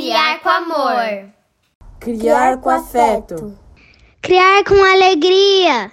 criar 0.00 0.40
com 0.40 0.48
amor. 0.48 1.32
Criar 1.98 2.58
com 2.58 2.68
afeto. 2.68 3.58
Criar 4.20 4.62
com 4.64 4.74
alegria. 4.74 5.90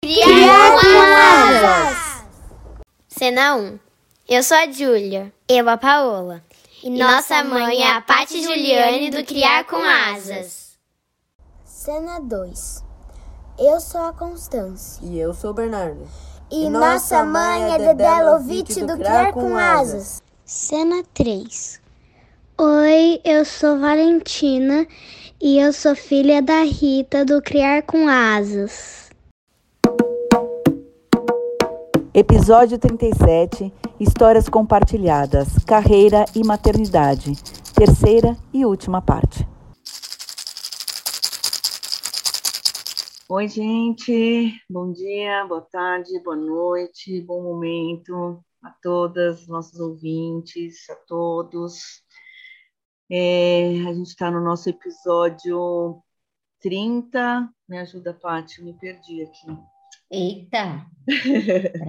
Criar, 0.00 0.24
criar 0.24 0.80
com 0.80 0.98
asas. 1.58 2.24
Cena 3.08 3.56
1. 3.56 3.78
Eu 4.28 4.42
sou 4.42 4.56
a 4.56 4.70
Júlia. 4.70 5.32
Eu 5.48 5.68
a 5.68 5.76
Paola. 5.76 6.42
E, 6.82 6.88
e 6.88 6.90
nossa 6.90 7.42
mãe 7.42 7.82
é 7.82 7.90
a 7.90 8.00
Pati 8.00 8.42
Juliane 8.42 9.10
do 9.10 9.24
Criar 9.24 9.64
com 9.64 9.76
Asas. 9.76 10.78
Cena 11.64 12.20
2. 12.20 12.84
Eu 13.58 13.80
sou 13.80 14.02
a 14.02 14.12
Constância. 14.12 15.04
E 15.04 15.18
eu 15.18 15.34
sou 15.34 15.50
o 15.50 15.54
Bernardo. 15.54 16.06
E, 16.50 16.66
e 16.66 16.70
nossa 16.70 17.24
mãe 17.24 17.74
é 17.74 17.78
Dedé 17.78 18.22
Lovitch 18.22 18.76
do 18.76 18.96
Criar 18.96 19.32
com 19.32 19.56
Asas. 19.56 20.22
Cena 20.44 21.02
3. 21.12 21.85
Oi, 22.58 23.20
eu 23.22 23.44
sou 23.44 23.78
Valentina 23.78 24.88
e 25.38 25.58
eu 25.58 25.74
sou 25.74 25.94
filha 25.94 26.40
da 26.40 26.62
Rita 26.62 27.22
do 27.22 27.42
Criar 27.42 27.82
com 27.82 28.08
Asas. 28.08 29.10
Episódio 32.14 32.78
37 32.78 33.70
Histórias 34.00 34.48
compartilhadas, 34.48 35.58
carreira 35.66 36.24
e 36.34 36.42
maternidade. 36.42 37.32
Terceira 37.74 38.34
e 38.54 38.64
última 38.64 39.02
parte. 39.02 39.46
Oi, 43.28 43.48
gente. 43.48 44.54
Bom 44.70 44.92
dia, 44.92 45.44
boa 45.46 45.60
tarde, 45.60 46.18
boa 46.24 46.36
noite, 46.36 47.20
bom 47.20 47.42
momento 47.42 48.42
a 48.62 48.70
todas, 48.82 49.46
nossos 49.46 49.78
ouvintes, 49.78 50.88
a 50.88 50.94
todos. 51.06 52.05
É, 53.10 53.84
a 53.88 53.94
gente 53.94 54.08
está 54.08 54.30
no 54.30 54.40
nosso 54.40 54.68
episódio 54.68 56.02
30. 56.60 57.48
Me 57.68 57.78
ajuda, 57.78 58.12
Paty, 58.12 58.62
me 58.62 58.74
perdi 58.74 59.22
aqui. 59.22 59.46
Eita! 60.10 60.86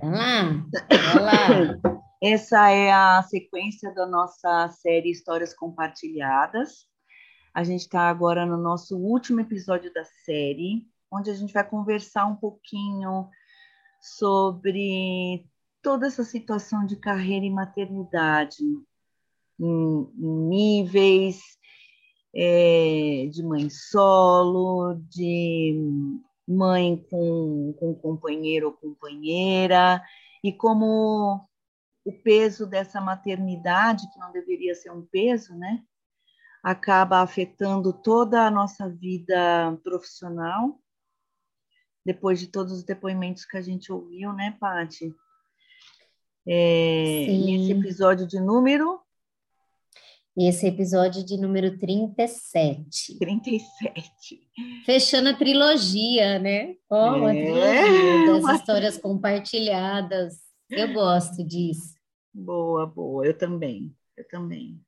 Vai 0.02 0.12
lá, 0.12 0.66
vai 1.14 1.24
lá. 1.24 1.98
Essa 2.22 2.70
é 2.72 2.92
a 2.92 3.22
sequência 3.24 3.94
da 3.94 4.08
nossa 4.08 4.70
série 4.70 5.12
Histórias 5.12 5.54
Compartilhadas. 5.54 6.88
A 7.54 7.64
gente 7.64 7.82
está 7.82 8.10
agora 8.10 8.46
no 8.46 8.58
nosso 8.58 8.98
último 8.98 9.40
episódio 9.40 9.94
da 9.94 10.04
série, 10.04 10.88
onde 11.12 11.30
a 11.30 11.34
gente 11.34 11.54
vai 11.54 11.64
conversar 11.68 12.26
um 12.26 12.36
pouquinho 12.36 13.30
sobre 14.02 15.48
toda 15.82 16.08
essa 16.08 16.24
situação 16.24 16.86
de 16.86 16.96
carreira 16.96 17.46
e 17.46 17.52
maternidade, 17.52 18.64
em, 19.60 20.12
em 20.18 20.48
níveis 20.48 21.42
é, 22.36 23.28
de 23.32 23.44
mãe 23.44 23.70
solo, 23.70 24.96
de 25.10 25.76
mãe 26.48 27.06
com, 27.10 27.74
com 27.80 27.96
companheiro 27.96 28.68
ou 28.68 28.74
companheira, 28.74 30.02
e 30.44 30.54
como 30.54 31.48
o 32.06 32.14
peso 32.24 32.66
dessa 32.66 33.02
maternidade, 33.02 34.10
que 34.14 34.20
não 34.20 34.32
deveria 34.32 34.74
ser 34.76 34.92
um 34.92 35.06
peso, 35.06 35.56
né? 35.56 35.84
Acaba 36.64 37.22
afetando 37.22 37.92
toda 37.92 38.46
a 38.46 38.52
nossa 38.52 38.90
vida 38.90 39.78
profissional, 39.84 40.80
depois 42.06 42.40
de 42.40 42.48
todos 42.48 42.72
os 42.72 42.84
depoimentos 42.84 43.46
que 43.46 43.58
a 43.58 43.62
gente 43.62 43.92
ouviu, 43.92 44.32
né, 44.32 44.56
Paty? 44.60 45.14
É, 46.48 47.24
esse 47.24 47.74
episódio 47.74 48.26
de 48.26 48.40
número 48.40 49.02
esse 50.46 50.68
episódio 50.68 51.26
de 51.26 51.36
número 51.36 51.78
37. 51.80 53.18
37. 53.18 54.40
Fechando 54.86 55.30
a 55.30 55.34
trilogia, 55.34 56.38
né? 56.38 56.76
Oh, 56.90 57.16
uma 57.16 57.34
é, 57.34 57.44
trilogia 57.44 58.34
das 58.34 58.44
uma... 58.44 58.56
histórias 58.56 58.98
compartilhadas. 58.98 60.36
Eu 60.70 60.94
gosto 60.94 61.44
disso. 61.44 61.96
Boa, 62.32 62.86
boa. 62.86 63.26
Eu 63.26 63.36
também. 63.36 63.96
Eu 64.16 64.28
também. 64.28 64.80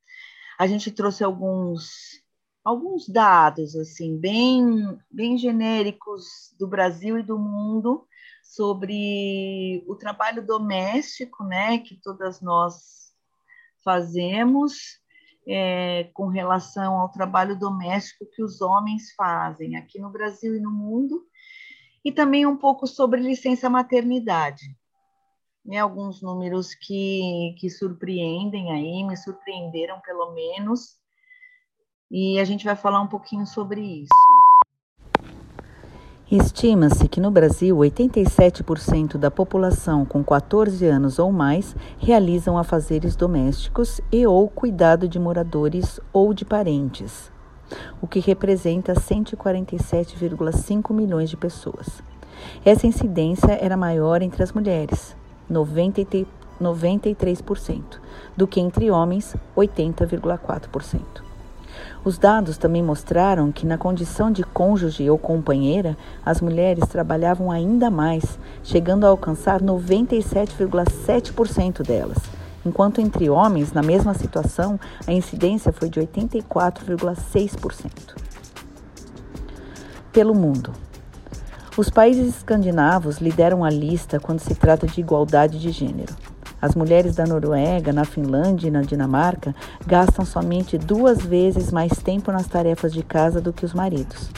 A 0.60 0.68
gente 0.68 0.92
trouxe 0.92 1.24
alguns 1.24 1.90
alguns 2.64 3.08
dados 3.08 3.76
assim 3.76 4.18
bem 4.20 5.00
bem 5.10 5.38
genéricos 5.38 6.54
do 6.60 6.68
Brasil 6.68 7.18
e 7.18 7.24
do 7.24 7.40
mundo 7.40 8.06
sobre 8.44 9.84
o 9.88 9.96
trabalho 9.96 10.46
doméstico, 10.46 11.44
né, 11.44 11.78
que 11.80 11.96
todas 11.96 12.42
nós 12.42 13.14
fazemos 13.84 15.00
é, 15.48 16.10
com 16.14 16.28
relação 16.28 17.00
ao 17.00 17.10
trabalho 17.10 17.58
doméstico 17.58 18.26
que 18.34 18.44
os 18.44 18.62
homens 18.62 19.14
fazem 19.16 19.76
aqui 19.76 20.00
no 20.00 20.10
Brasil 20.10 20.56
e 20.56 20.60
no 20.60 20.72
mundo, 20.72 21.26
e 22.04 22.12
também 22.12 22.46
um 22.46 22.58
pouco 22.58 22.88
sobre 22.88 23.22
licença 23.22 23.70
maternidade. 23.70 24.64
Né, 25.66 25.78
alguns 25.78 26.22
números 26.22 26.74
que, 26.74 27.56
que 27.60 27.70
surpreendem 27.70 28.72
aí, 28.72 29.04
me 29.04 29.16
surpreenderam 29.16 30.00
pelo 30.00 30.32
menos, 30.34 30.98
e 32.10 32.40
a 32.40 32.46
gente 32.46 32.66
vai 32.66 32.76
falar 32.76 33.02
um 33.02 33.08
pouquinho 33.08 33.46
sobre 33.46 33.82
isso. 33.82 34.10
Estima-se 36.32 37.08
que 37.08 37.20
no 37.20 37.32
Brasil 37.32 37.76
87% 37.76 39.18
da 39.18 39.32
população 39.32 40.06
com 40.06 40.24
14 40.24 40.86
anos 40.86 41.18
ou 41.18 41.32
mais 41.32 41.76
realizam 41.98 42.56
afazeres 42.56 43.16
domésticos 43.16 44.00
e 44.12 44.28
ou 44.28 44.48
cuidado 44.48 45.08
de 45.08 45.18
moradores 45.18 46.00
ou 46.14 46.32
de 46.32 46.46
parentes, 46.46 47.32
o 48.00 48.06
que 48.06 48.20
representa 48.20 48.94
147,5 48.94 50.94
milhões 50.94 51.32
de 51.32 51.38
pessoas. 51.38 52.00
Essa 52.64 52.86
incidência 52.86 53.58
era 53.60 53.76
maior 53.76 54.22
entre 54.22 54.44
as 54.44 54.52
mulheres, 54.52 55.16
93%, 55.50 56.28
do 58.38 58.46
que 58.46 58.60
entre 58.60 58.92
homens, 58.92 59.36
80,4%. 59.58 61.29
Os 62.04 62.18
dados 62.18 62.58
também 62.58 62.82
mostraram 62.82 63.52
que, 63.52 63.66
na 63.66 63.78
condição 63.78 64.32
de 64.32 64.44
cônjuge 64.44 65.10
ou 65.10 65.18
companheira, 65.18 65.98
as 66.26 66.40
mulheres 66.40 66.88
trabalhavam 66.88 67.52
ainda 67.52 67.92
mais, 67.92 68.40
chegando 68.64 69.06
a 69.06 69.10
alcançar 69.10 69.62
97,7% 69.62 71.86
delas, 71.86 72.20
enquanto 72.66 73.02
entre 73.02 73.30
homens, 73.30 73.74
na 73.74 73.82
mesma 73.82 74.14
situação, 74.14 74.80
a 75.06 75.12
incidência 75.12 75.74
foi 75.74 75.90
de 75.90 76.00
84,6%. 76.00 78.16
Pelo 80.14 80.34
mundo. 80.34 80.72
Os 81.78 81.90
países 81.90 82.38
escandinavos 82.38 83.18
lideram 83.20 83.62
a 83.64 83.70
lista 83.70 84.20
quando 84.20 84.40
se 84.40 84.56
trata 84.56 84.88
de 84.88 85.00
igualdade 85.00 85.60
de 85.60 85.70
gênero. 85.70 86.16
As 86.62 86.76
mulheres 86.76 87.16
da 87.16 87.26
Noruega, 87.26 87.94
na 87.94 88.04
Finlândia 88.04 88.68
e 88.68 88.72
na 88.72 88.82
Dinamarca 88.82 89.56
gastam 89.86 90.26
somente 90.26 90.78
duas 90.78 91.20
vezes 91.20 91.72
mais 91.72 91.94
tempo 91.94 92.32
nas 92.32 92.48
tarefas 92.48 92.92
de 92.92 93.02
casa 93.02 93.40
do 93.40 93.54
que 93.54 93.66
os 93.66 93.74
maridos. 93.74 94.30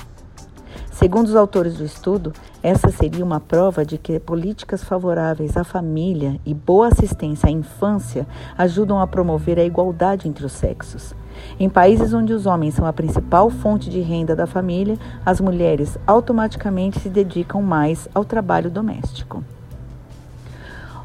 Segundo 0.91 1.29
os 1.29 1.35
autores 1.35 1.77
do 1.77 1.83
estudo, 1.83 2.31
essa 2.61 2.91
seria 2.91 3.25
uma 3.25 3.39
prova 3.39 3.83
de 3.83 3.97
que 3.97 4.19
políticas 4.19 4.83
favoráveis 4.83 5.57
à 5.57 5.63
família 5.63 6.39
e 6.45 6.53
boa 6.53 6.89
assistência 6.89 7.49
à 7.49 7.51
infância 7.51 8.27
ajudam 8.55 8.99
a 8.99 9.07
promover 9.07 9.57
a 9.57 9.63
igualdade 9.65 10.27
entre 10.27 10.45
os 10.45 10.51
sexos. 10.51 11.15
Em 11.59 11.67
países 11.67 12.13
onde 12.13 12.33
os 12.33 12.45
homens 12.45 12.75
são 12.75 12.85
a 12.85 12.93
principal 12.93 13.49
fonte 13.49 13.89
de 13.89 13.99
renda 13.99 14.35
da 14.35 14.45
família, 14.45 14.95
as 15.25 15.41
mulheres 15.41 15.97
automaticamente 16.05 16.99
se 16.99 17.09
dedicam 17.09 17.63
mais 17.63 18.07
ao 18.13 18.23
trabalho 18.23 18.69
doméstico. 18.69 19.43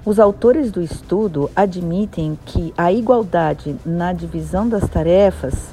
Os 0.07 0.21
autores 0.21 0.71
do 0.71 0.81
estudo 0.81 1.51
admitem 1.57 2.39
que 2.47 2.73
a 2.79 2.93
igualdade 2.93 3.75
na 3.85 4.13
divisão 4.13 4.69
das 4.69 4.89
tarefas 4.89 5.71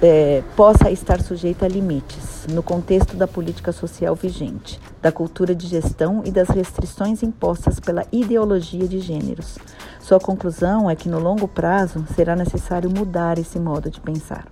é, 0.00 0.42
possa 0.56 0.90
estar 0.90 1.20
sujeita 1.20 1.66
a 1.66 1.68
limites 1.68 2.46
no 2.50 2.62
contexto 2.62 3.14
da 3.14 3.28
política 3.28 3.72
social 3.72 4.14
vigente, 4.14 4.80
da 5.02 5.12
cultura 5.12 5.54
de 5.54 5.66
gestão 5.66 6.22
e 6.24 6.30
das 6.30 6.48
restrições 6.48 7.22
impostas 7.22 7.78
pela 7.78 8.06
ideologia 8.10 8.88
de 8.88 9.00
gêneros. 9.00 9.58
Sua 10.00 10.18
conclusão 10.18 10.88
é 10.88 10.96
que 10.96 11.08
no 11.08 11.18
longo 11.18 11.46
prazo 11.46 12.06
será 12.14 12.34
necessário 12.34 12.88
mudar 12.88 13.38
esse 13.38 13.60
modo 13.60 13.90
de 13.90 14.00
pensar. 14.00 14.46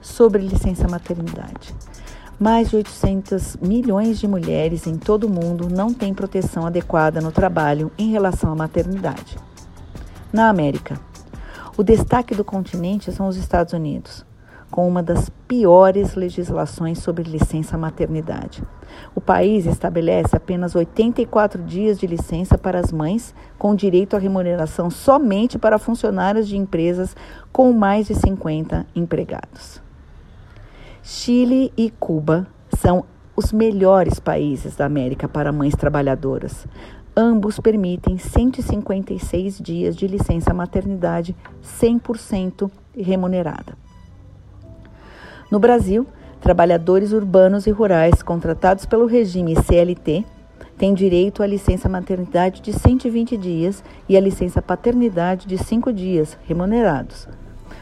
Sobre 0.00 0.46
licença 0.46 0.86
maternidade. 0.86 1.74
Mais 2.38 2.70
de 2.70 2.76
800 2.76 3.56
milhões 3.56 4.18
de 4.18 4.26
mulheres 4.26 4.86
em 4.86 4.96
todo 4.96 5.24
o 5.24 5.30
mundo 5.30 5.68
não 5.70 5.94
têm 5.94 6.12
proteção 6.12 6.66
adequada 6.66 7.20
no 7.20 7.30
trabalho 7.30 7.92
em 7.96 8.10
relação 8.10 8.50
à 8.50 8.54
maternidade. 8.54 9.38
Na 10.32 10.48
América, 10.48 10.98
o 11.76 11.82
destaque 11.82 12.34
do 12.34 12.44
continente 12.44 13.12
são 13.12 13.28
os 13.28 13.36
Estados 13.36 13.72
Unidos. 13.72 14.24
com 14.72 14.88
uma 14.88 15.02
das 15.02 15.28
piores 15.46 16.14
legislações 16.14 16.98
sobre 16.98 17.22
licença 17.24 17.76
maternidade. 17.76 18.62
O 19.14 19.20
país 19.20 19.66
estabelece 19.66 20.34
apenas 20.34 20.74
84 20.74 21.62
dias 21.62 22.00
de 22.00 22.06
licença 22.06 22.56
para 22.56 22.80
as 22.80 22.90
mães, 22.90 23.34
com 23.58 23.74
direito 23.74 24.16
à 24.16 24.18
remuneração 24.18 24.88
somente 24.88 25.58
para 25.58 25.78
funcionários 25.78 26.48
de 26.48 26.56
empresas 26.56 27.14
com 27.52 27.70
mais 27.70 28.06
de 28.06 28.14
50 28.14 28.86
empregados. 28.96 29.82
Chile 31.04 31.72
e 31.76 31.90
Cuba 31.90 32.46
são 32.78 33.04
os 33.34 33.52
melhores 33.52 34.20
países 34.20 34.76
da 34.76 34.86
América 34.86 35.28
para 35.28 35.50
mães 35.50 35.74
trabalhadoras. 35.74 36.64
Ambos 37.16 37.58
permitem 37.58 38.18
156 38.18 39.58
dias 39.58 39.96
de 39.96 40.06
licença 40.06 40.54
maternidade 40.54 41.34
100% 41.60 42.70
remunerada. 42.96 43.76
No 45.50 45.58
Brasil, 45.58 46.06
trabalhadores 46.40 47.12
urbanos 47.12 47.66
e 47.66 47.70
rurais 47.72 48.22
contratados 48.22 48.86
pelo 48.86 49.06
regime 49.06 49.56
CLT 49.56 50.24
têm 50.78 50.94
direito 50.94 51.42
à 51.42 51.46
licença 51.48 51.88
maternidade 51.88 52.62
de 52.62 52.72
120 52.72 53.36
dias 53.36 53.82
e 54.08 54.16
à 54.16 54.20
licença 54.20 54.62
paternidade 54.62 55.48
de 55.48 55.58
5 55.58 55.92
dias 55.92 56.38
remunerados. 56.44 57.26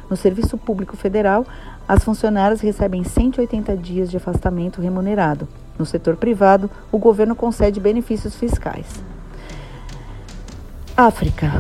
No 0.09 0.17
Serviço 0.17 0.59
Público 0.59 0.97
Federal, 0.97 1.47
as 1.91 2.05
funcionárias 2.05 2.61
recebem 2.61 3.03
180 3.03 3.77
dias 3.77 4.09
de 4.13 4.17
afastamento 4.17 4.81
remunerado. 4.81 5.49
No 5.77 5.85
setor 5.85 6.15
privado, 6.15 6.71
o 6.93 6.99
governo 6.99 7.35
concede 7.35 7.81
benefícios 7.81 8.37
fiscais. 8.37 8.87
África. 10.97 11.51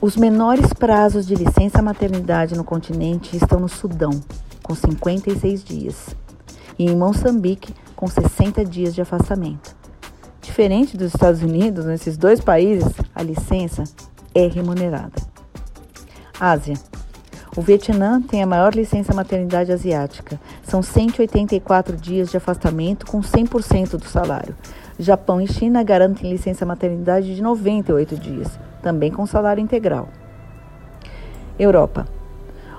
Os 0.00 0.16
menores 0.16 0.72
prazos 0.72 1.26
de 1.26 1.34
licença 1.34 1.82
maternidade 1.82 2.56
no 2.56 2.64
continente 2.64 3.36
estão 3.36 3.60
no 3.60 3.68
Sudão, 3.68 4.18
com 4.62 4.74
56 4.74 5.62
dias, 5.62 6.16
e 6.78 6.86
em 6.86 6.96
Moçambique, 6.96 7.74
com 7.94 8.06
60 8.06 8.64
dias 8.64 8.94
de 8.94 9.02
afastamento. 9.02 9.76
Diferente 10.40 10.96
dos 10.96 11.12
Estados 11.12 11.42
Unidos, 11.42 11.84
nesses 11.84 12.16
dois 12.16 12.40
países, 12.40 12.94
a 13.14 13.22
licença 13.22 13.84
é 14.34 14.46
remunerada. 14.46 15.20
Ásia. 16.40 16.78
O 17.60 17.62
Vietnã 17.62 18.22
tem 18.22 18.42
a 18.42 18.46
maior 18.46 18.74
licença 18.74 19.12
maternidade 19.12 19.70
asiática. 19.70 20.40
São 20.62 20.82
184 20.82 21.94
dias 21.94 22.30
de 22.30 22.38
afastamento 22.38 23.04
com 23.04 23.20
100% 23.20 23.98
do 23.98 24.06
salário. 24.06 24.56
Japão 24.98 25.42
e 25.42 25.46
China 25.46 25.82
garantem 25.82 26.30
licença 26.30 26.64
maternidade 26.64 27.36
de 27.36 27.42
98 27.42 28.16
dias, 28.16 28.58
também 28.80 29.10
com 29.12 29.26
salário 29.26 29.60
integral. 29.60 30.08
Europa. 31.58 32.08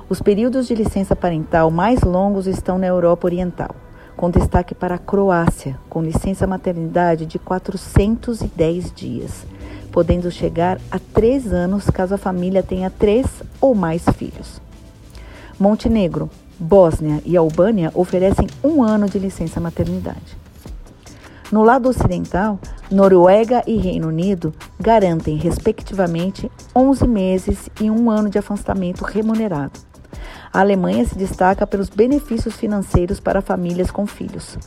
Os 0.09 0.19
períodos 0.19 0.65
de 0.65 0.73
licença 0.73 1.15
parental 1.15 1.69
mais 1.69 2.01
longos 2.01 2.47
estão 2.47 2.79
na 2.79 2.87
Europa 2.87 3.27
Oriental, 3.27 3.75
com 4.17 4.31
destaque 4.31 4.73
para 4.73 4.95
a 4.95 4.97
Croácia, 4.97 5.77
com 5.91 6.01
licença 6.01 6.47
maternidade 6.47 7.27
de 7.27 7.37
410 7.37 8.91
dias, 8.91 9.45
podendo 9.91 10.31
chegar 10.31 10.79
a 10.89 10.97
três 10.97 11.53
anos 11.53 11.87
caso 11.91 12.15
a 12.15 12.17
família 12.17 12.63
tenha 12.63 12.89
três 12.89 13.27
ou 13.61 13.75
mais 13.75 14.03
filhos. 14.17 14.59
Montenegro, 15.61 16.27
Bósnia 16.57 17.21
e 17.23 17.37
Albânia 17.37 17.91
oferecem 17.93 18.47
um 18.63 18.81
ano 18.81 19.07
de 19.07 19.19
licença 19.19 19.59
maternidade. 19.59 20.35
No 21.51 21.61
lado 21.61 21.87
ocidental, 21.87 22.59
Noruega 22.89 23.61
e 23.67 23.77
Reino 23.77 24.07
Unido 24.07 24.51
garantem, 24.79 25.35
respectivamente, 25.35 26.51
11 26.75 27.07
meses 27.07 27.69
e 27.79 27.91
um 27.91 28.09
ano 28.09 28.27
de 28.27 28.39
afastamento 28.39 29.03
remunerado. 29.03 29.79
A 30.51 30.61
Alemanha 30.61 31.05
se 31.05 31.15
destaca 31.15 31.67
pelos 31.67 31.89
benefícios 31.89 32.55
financeiros 32.55 33.19
para 33.19 33.39
famílias 33.39 33.91
com 33.91 34.07
filhos. 34.07 34.57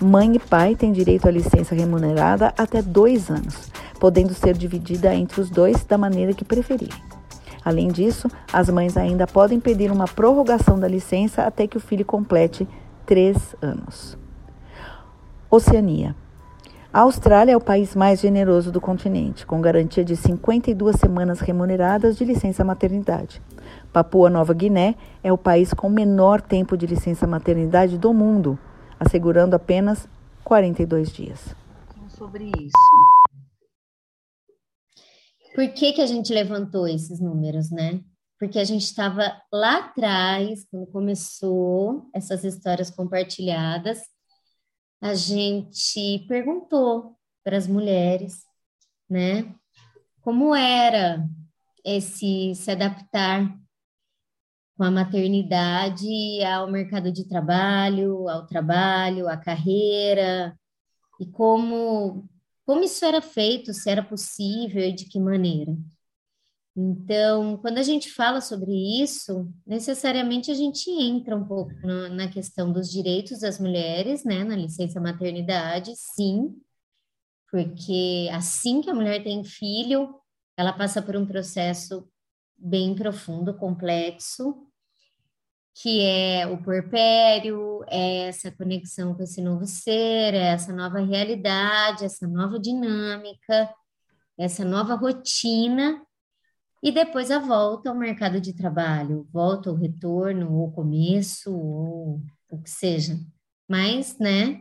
Mãe 0.00 0.36
e 0.36 0.38
pai 0.38 0.76
têm 0.76 0.92
direito 0.92 1.26
à 1.26 1.32
licença 1.32 1.74
remunerada 1.74 2.54
até 2.56 2.80
dois 2.80 3.28
anos, 3.28 3.72
podendo 3.98 4.32
ser 4.32 4.56
dividida 4.56 5.12
entre 5.12 5.40
os 5.40 5.50
dois 5.50 5.84
da 5.84 5.98
maneira 5.98 6.32
que 6.32 6.44
preferirem. 6.44 7.02
Além 7.64 7.88
disso, 7.88 8.28
as 8.52 8.68
mães 8.68 8.96
ainda 8.96 9.26
podem 9.26 9.58
pedir 9.58 9.90
uma 9.90 10.06
prorrogação 10.06 10.78
da 10.78 10.86
licença 10.86 11.42
até 11.42 11.66
que 11.66 11.76
o 11.76 11.80
filho 11.80 12.04
complete 12.04 12.68
três 13.06 13.56
anos. 13.62 14.18
Oceania. 15.50 16.14
A 16.92 17.00
Austrália 17.00 17.52
é 17.52 17.56
o 17.56 17.60
país 17.60 17.96
mais 17.96 18.20
generoso 18.20 18.70
do 18.70 18.80
continente, 18.80 19.44
com 19.44 19.60
garantia 19.60 20.04
de 20.04 20.14
52 20.14 20.94
semanas 20.94 21.40
remuneradas 21.40 22.16
de 22.16 22.24
licença 22.24 22.62
maternidade. 22.62 23.42
Papua 23.92 24.30
Nova 24.30 24.54
Guiné 24.54 24.94
é 25.22 25.32
o 25.32 25.38
país 25.38 25.74
com 25.74 25.88
menor 25.88 26.40
tempo 26.40 26.76
de 26.76 26.86
licença 26.86 27.26
maternidade 27.26 27.98
do 27.98 28.14
mundo, 28.14 28.56
assegurando 29.00 29.56
apenas 29.56 30.08
42 30.44 31.10
dias. 31.10 31.56
Sobre 32.16 32.44
isso. 32.60 32.93
Por 35.54 35.68
que, 35.72 35.92
que 35.92 36.02
a 36.02 36.06
gente 36.06 36.32
levantou 36.32 36.88
esses 36.88 37.20
números, 37.20 37.70
né? 37.70 38.02
Porque 38.38 38.58
a 38.58 38.64
gente 38.64 38.82
estava 38.82 39.40
lá 39.52 39.78
atrás, 39.78 40.66
quando 40.68 40.86
começou 40.88 42.10
essas 42.12 42.42
histórias 42.44 42.90
compartilhadas, 42.90 44.00
a 45.00 45.14
gente 45.14 46.24
perguntou 46.26 47.16
para 47.44 47.56
as 47.56 47.66
mulheres, 47.68 48.42
né? 49.08 49.54
Como 50.20 50.54
era 50.54 51.24
esse 51.84 52.54
se 52.54 52.70
adaptar 52.70 53.56
com 54.76 54.82
a 54.82 54.90
maternidade 54.90 56.42
ao 56.44 56.70
mercado 56.70 57.12
de 57.12 57.28
trabalho, 57.28 58.28
ao 58.28 58.46
trabalho, 58.46 59.28
à 59.28 59.36
carreira, 59.36 60.58
e 61.20 61.26
como, 61.26 62.28
como 62.64 62.84
isso 62.84 63.04
era 63.04 63.20
feito, 63.20 63.72
se 63.72 63.90
era 63.90 64.02
possível 64.02 64.82
e 64.82 64.92
de 64.92 65.06
que 65.06 65.20
maneira. 65.20 65.76
Então, 66.76 67.56
quando 67.58 67.78
a 67.78 67.82
gente 67.82 68.10
fala 68.10 68.40
sobre 68.40 68.72
isso, 69.00 69.48
necessariamente 69.64 70.50
a 70.50 70.54
gente 70.54 70.90
entra 70.90 71.36
um 71.36 71.46
pouco 71.46 71.72
na, 71.86 72.08
na 72.08 72.28
questão 72.28 72.72
dos 72.72 72.90
direitos 72.90 73.40
das 73.40 73.60
mulheres, 73.60 74.24
né, 74.24 74.42
na 74.42 74.56
licença 74.56 75.00
maternidade, 75.00 75.92
sim, 75.96 76.60
porque 77.48 78.28
assim 78.32 78.80
que 78.80 78.90
a 78.90 78.94
mulher 78.94 79.22
tem 79.22 79.44
filho, 79.44 80.18
ela 80.56 80.72
passa 80.72 81.00
por 81.00 81.14
um 81.14 81.24
processo 81.24 82.08
bem 82.56 82.94
profundo, 82.96 83.54
complexo, 83.54 84.66
que 85.74 86.00
é 86.02 86.46
o 86.46 86.62
porpério, 86.62 87.84
é 87.88 88.28
essa 88.28 88.50
conexão 88.50 89.14
com 89.14 89.22
esse 89.22 89.42
novo 89.42 89.66
ser, 89.66 90.34
é 90.34 90.52
essa 90.52 90.72
nova 90.72 91.00
realidade, 91.00 92.04
essa 92.04 92.28
nova 92.28 92.60
dinâmica, 92.60 93.68
essa 94.38 94.64
nova 94.64 94.94
rotina, 94.94 96.00
e 96.82 96.92
depois 96.92 97.30
a 97.30 97.38
volta 97.38 97.88
ao 97.88 97.96
mercado 97.96 98.40
de 98.40 98.52
trabalho, 98.52 99.26
volta 99.32 99.70
ao 99.70 99.76
retorno, 99.76 100.52
ou 100.52 100.70
começo, 100.70 101.52
ou 101.52 102.20
o 102.48 102.62
que 102.62 102.70
seja. 102.70 103.18
Mas, 103.68 104.18
né, 104.18 104.60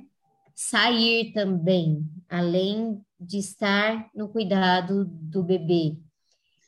sair 0.56 1.34
também, 1.34 2.10
além 2.30 3.02
de 3.20 3.38
estar 3.38 4.10
no 4.16 4.30
cuidado 4.30 5.06
do 5.06 5.44
bebê, 5.44 5.98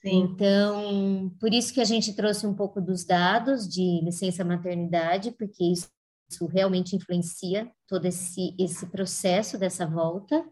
Então, 0.07 1.35
por 1.39 1.51
isso 1.51 1.73
que 1.73 1.81
a 1.81 1.85
gente 1.85 2.13
trouxe 2.13 2.45
um 2.45 2.53
pouco 2.53 2.79
dos 2.79 3.03
dados 3.03 3.67
de 3.67 4.01
licença 4.03 4.45
maternidade, 4.45 5.31
porque 5.31 5.63
isso, 5.63 5.89
isso 6.29 6.45
realmente 6.45 6.95
influencia 6.95 7.71
todo 7.87 8.05
esse, 8.05 8.55
esse 8.59 8.85
processo 8.85 9.57
dessa 9.57 9.87
volta. 9.87 10.45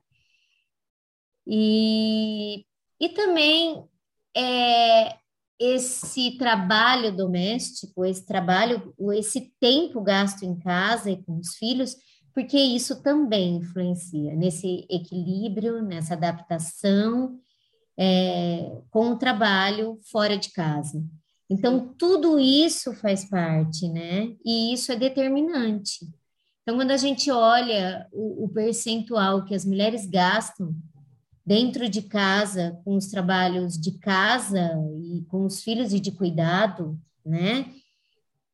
E, 1.46 2.66
e 3.00 3.10
também 3.10 3.86
é, 4.36 5.18
esse 5.60 6.36
trabalho 6.38 7.16
doméstico, 7.16 8.04
esse 8.06 8.26
trabalho, 8.26 8.94
esse 9.14 9.54
tempo 9.60 10.02
gasto 10.02 10.44
em 10.44 10.58
casa 10.58 11.12
e 11.12 11.24
com 11.24 11.38
os 11.38 11.56
filhos, 11.56 11.96
porque 12.34 12.58
isso 12.58 13.04
também 13.04 13.58
influencia 13.58 14.36
nesse 14.36 14.88
equilíbrio, 14.90 15.84
nessa 15.84 16.16
adaptação 16.16 17.40
é, 17.98 18.82
com 18.90 19.12
o 19.12 19.18
trabalho 19.18 20.00
fora 20.12 20.38
de 20.38 20.52
casa. 20.52 21.04
Então, 21.50 21.94
tudo 21.98 22.40
isso 22.40 22.94
faz 22.94 23.26
parte, 23.26 23.88
né? 23.88 24.36
E 24.44 24.74
isso 24.74 24.92
é 24.92 24.96
determinante. 24.96 26.00
Então, 26.62 26.78
quando 26.78 26.92
a 26.92 26.98
gente 26.98 27.30
olha 27.30 28.08
o, 28.12 28.46
o 28.46 28.50
percentual 28.50 29.44
que 29.44 29.54
as 29.54 29.66
mulheres 29.66 30.06
gastam 30.06 30.74
dentro 31.46 31.90
de 31.90 32.04
casa, 32.04 32.80
com 32.86 32.96
os 32.96 33.08
trabalhos 33.08 33.78
de 33.78 34.00
casa 34.00 34.72
e 34.98 35.26
com 35.26 35.46
os 35.46 35.62
filhos 35.62 35.94
e 35.94 36.00
de 36.00 36.12
cuidado, 36.12 37.00
né? 37.26 37.74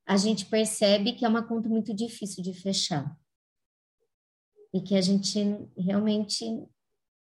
A 0.05 0.17
gente 0.17 0.47
percebe 0.47 1.13
que 1.13 1.23
é 1.23 1.29
uma 1.29 1.43
conta 1.43 1.69
muito 1.69 1.93
difícil 1.93 2.43
de 2.43 2.53
fechar. 2.53 3.15
E 4.73 4.81
que 4.81 4.95
a 4.95 5.01
gente 5.01 5.39
realmente, 5.77 6.45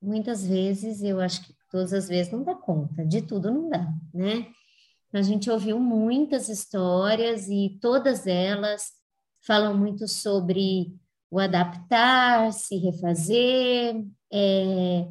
muitas 0.01 0.45
vezes, 0.45 1.03
eu 1.03 1.19
acho 1.19 1.45
que 1.45 1.56
todas 1.69 1.93
as 1.93 2.07
vezes 2.07 2.31
não 2.31 2.43
dá 2.43 2.55
conta, 2.55 3.05
de 3.05 3.21
tudo 3.21 3.51
não 3.51 3.69
dá, 3.69 3.93
né? 4.13 4.47
A 5.13 5.21
gente 5.21 5.49
ouviu 5.49 5.79
muitas 5.79 6.49
histórias 6.49 7.47
e 7.47 7.77
todas 7.81 8.27
elas 8.27 8.91
falam 9.41 9.75
muito 9.75 10.07
sobre 10.07 10.93
o 11.31 11.39
adaptar, 11.39 12.51
se 12.51 12.77
refazer, 12.77 14.05
é, 14.31 15.07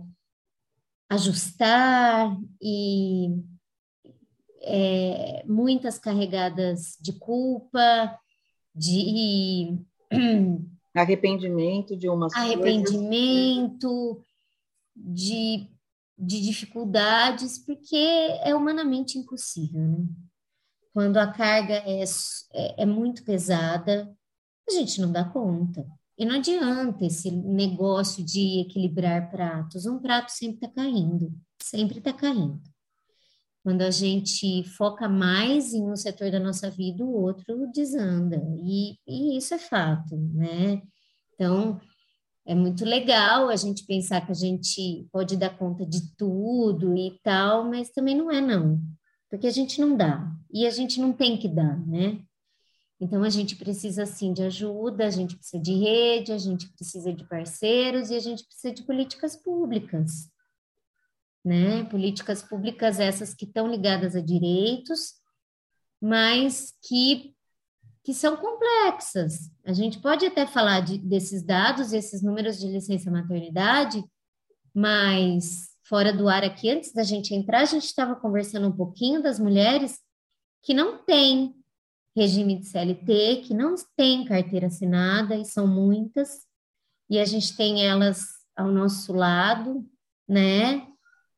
ajustar 1.08 2.36
e 2.60 3.42
é, 4.62 5.44
muitas 5.46 5.98
carregadas 5.98 6.96
de 7.00 7.12
culpa, 7.12 8.18
de 8.74 9.78
arrependimento 10.94 11.96
de 11.96 12.08
umas 12.08 12.34
arrependimento, 12.34 13.88
coisas. 13.88 14.24
de, 14.94 15.68
de 16.18 16.40
dificuldades, 16.40 17.58
porque 17.58 17.96
é 18.42 18.54
humanamente 18.54 19.18
impossível, 19.18 19.80
né? 19.80 20.06
Quando 20.92 21.18
a 21.18 21.30
carga 21.30 21.74
é, 21.74 22.02
é, 22.54 22.82
é 22.82 22.86
muito 22.86 23.22
pesada, 23.22 24.10
a 24.66 24.72
gente 24.72 25.00
não 25.00 25.12
dá 25.12 25.24
conta. 25.24 25.86
E 26.18 26.24
não 26.24 26.36
adianta 26.36 27.04
esse 27.04 27.30
negócio 27.30 28.24
de 28.24 28.60
equilibrar 28.60 29.30
pratos. 29.30 29.84
Um 29.84 29.98
prato 29.98 30.30
sempre 30.30 30.64
está 30.64 30.68
caindo, 30.68 31.34
sempre 31.62 31.98
está 31.98 32.12
caindo. 32.12 32.62
Quando 33.62 33.82
a 33.82 33.90
gente 33.90 34.64
foca 34.64 35.08
mais 35.08 35.74
em 35.74 35.82
um 35.82 35.96
setor 35.96 36.30
da 36.30 36.40
nossa 36.40 36.70
vida, 36.70 37.04
o 37.04 37.12
outro 37.12 37.70
desanda. 37.74 38.40
E, 38.56 38.96
e 39.06 39.36
isso 39.36 39.52
é 39.52 39.58
fato, 39.58 40.16
né? 40.16 40.80
Então, 41.34 41.78
é 42.46 42.54
muito 42.54 42.84
legal 42.84 43.48
a 43.48 43.56
gente 43.56 43.84
pensar 43.84 44.24
que 44.24 44.32
a 44.32 44.34
gente 44.34 45.06
pode 45.12 45.36
dar 45.36 45.56
conta 45.56 45.84
de 45.84 46.14
tudo 46.16 46.96
e 46.96 47.18
tal, 47.22 47.64
mas 47.64 47.90
também 47.90 48.16
não 48.16 48.30
é, 48.30 48.40
não. 48.40 48.80
Porque 49.28 49.46
a 49.46 49.50
gente 49.50 49.80
não 49.80 49.96
dá. 49.96 50.30
E 50.52 50.66
a 50.66 50.70
gente 50.70 51.00
não 51.00 51.12
tem 51.12 51.36
que 51.36 51.48
dar, 51.48 51.78
né? 51.86 52.20
Então, 52.98 53.22
a 53.22 53.28
gente 53.28 53.56
precisa, 53.56 54.06
sim, 54.06 54.32
de 54.32 54.42
ajuda, 54.42 55.06
a 55.06 55.10
gente 55.10 55.36
precisa 55.36 55.62
de 55.62 55.74
rede, 55.74 56.32
a 56.32 56.38
gente 56.38 56.72
precisa 56.72 57.12
de 57.12 57.24
parceiros 57.28 58.10
e 58.10 58.14
a 58.14 58.20
gente 58.20 58.46
precisa 58.46 58.72
de 58.72 58.84
políticas 58.84 59.36
públicas 59.36 60.30
né? 61.46 61.84
Políticas 61.84 62.42
públicas 62.42 62.98
essas 62.98 63.32
que 63.32 63.44
estão 63.44 63.70
ligadas 63.70 64.16
a 64.16 64.20
direitos, 64.20 65.14
mas 66.02 66.74
que, 66.82 67.35
que 68.06 68.14
são 68.14 68.36
complexas. 68.36 69.50
A 69.64 69.72
gente 69.72 69.98
pode 69.98 70.24
até 70.24 70.46
falar 70.46 70.78
de, 70.78 70.96
desses 70.96 71.42
dados, 71.42 71.92
esses 71.92 72.22
números 72.22 72.56
de 72.56 72.68
licença 72.68 73.10
maternidade, 73.10 74.00
mas 74.72 75.70
fora 75.82 76.12
do 76.12 76.28
ar 76.28 76.44
aqui, 76.44 76.70
antes 76.70 76.92
da 76.92 77.02
gente 77.02 77.34
entrar, 77.34 77.62
a 77.62 77.64
gente 77.64 77.86
estava 77.86 78.14
conversando 78.14 78.68
um 78.68 78.72
pouquinho 78.72 79.20
das 79.20 79.40
mulheres 79.40 79.98
que 80.62 80.72
não 80.72 80.98
têm 81.04 81.52
regime 82.16 82.60
de 82.60 82.66
CLT, 82.66 83.42
que 83.44 83.52
não 83.52 83.74
têm 83.96 84.24
carteira 84.24 84.68
assinada, 84.68 85.34
e 85.34 85.44
são 85.44 85.66
muitas, 85.66 86.46
e 87.10 87.18
a 87.18 87.24
gente 87.24 87.56
tem 87.56 87.88
elas 87.88 88.20
ao 88.54 88.70
nosso 88.70 89.12
lado, 89.12 89.84
né? 90.28 90.86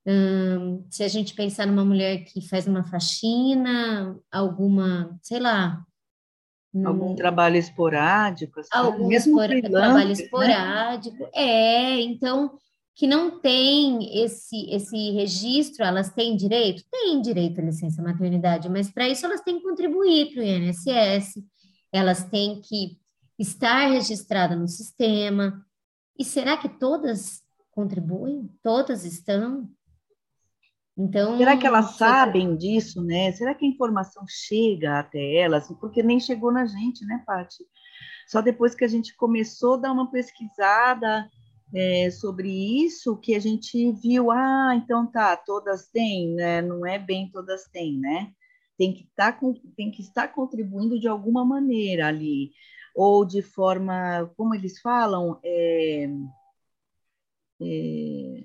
Hum, 0.07 0.85
se 0.91 1.03
a 1.03 1.09
gente 1.09 1.35
pensar 1.35 1.67
numa 1.67 1.85
mulher 1.85 2.25
que 2.25 2.47
faz 2.47 2.67
uma 2.67 2.85
faxina, 2.85 4.15
alguma, 4.31 5.19
sei 5.23 5.41
lá. 5.41 5.88
Algum 6.87 7.15
trabalho 7.15 7.57
esporádico, 7.57 8.61
assim, 8.61 8.71
algum 8.73 9.11
espora, 9.13 9.61
trabalho 9.61 10.07
né? 10.07 10.13
esporádico. 10.13 11.23
Né? 11.25 11.31
É, 11.35 12.01
então, 12.01 12.53
que 12.99 13.07
não 13.07 13.39
tem 13.39 14.23
esse, 14.25 14.69
esse 14.71 15.13
registro, 15.13 15.85
elas 15.85 16.11
têm 16.11 16.37
direito? 16.37 16.83
Têm 16.91 17.23
direito 17.23 17.61
à 17.61 17.65
licença 17.65 18.03
maternidade, 18.03 18.69
mas 18.69 18.91
para 18.91 19.09
isso 19.09 19.25
elas 19.25 19.41
têm 19.41 19.59
que 19.59 19.63
contribuir 19.63 20.33
para 20.33 20.43
o 20.43 20.45
INSS, 20.45 21.43
elas 21.93 22.25
têm 22.25 22.61
que 22.61 22.99
estar 23.39 23.89
registradas 23.89 24.59
no 24.59 24.67
sistema. 24.67 25.65
E 26.19 26.25
será 26.25 26.57
que 26.57 26.69
todas 26.69 27.41
contribuem? 27.71 28.51
Todas 28.65 29.05
estão? 29.05 29.71
Então, 30.99 31.39
Será 31.39 31.57
que 31.57 31.65
elas 31.65 31.97
sabem 31.97 32.57
disso, 32.57 33.01
né? 33.01 33.31
Será 33.31 33.55
que 33.55 33.65
a 33.65 33.69
informação 33.69 34.25
chega 34.27 34.99
até 34.99 35.37
elas? 35.37 35.69
Porque 35.81 36.03
nem 36.03 36.19
chegou 36.19 36.51
na 36.51 36.67
gente, 36.67 37.07
né, 37.07 37.23
Paty? 37.25 37.65
Só 38.27 38.43
depois 38.43 38.75
que 38.75 38.85
a 38.85 38.89
gente 38.89 39.15
começou 39.17 39.75
a 39.75 39.79
dar 39.79 39.93
uma 39.93 40.11
pesquisada 40.11 41.31
é, 41.73 42.11
sobre 42.11 42.51
isso 42.51 43.17
que 43.17 43.37
a 43.37 43.39
gente 43.39 43.93
viu, 43.93 44.33
ah, 44.33 44.73
então 44.75 45.07
tá, 45.07 45.37
todas 45.37 45.89
têm, 45.89 46.35
né? 46.35 46.61
Não 46.63 46.85
é 46.85 46.99
bem 46.99 47.31
todas 47.31 47.65
têm, 47.69 47.97
né? 47.97 48.33
Tem 48.77 48.93
que, 48.93 49.09
tá, 49.15 49.33
tem 49.77 49.93
que 49.93 50.03
estar 50.03 50.29
contribuindo 50.29 50.99
de 50.99 51.07
alguma 51.07 51.45
maneira 51.45 52.09
ali, 52.09 52.51
ou 52.95 53.25
de 53.25 53.41
forma, 53.41 54.29
como 54.37 54.55
eles 54.55 54.81
falam, 54.81 55.39
é, 55.45 56.09
é, 57.61 58.45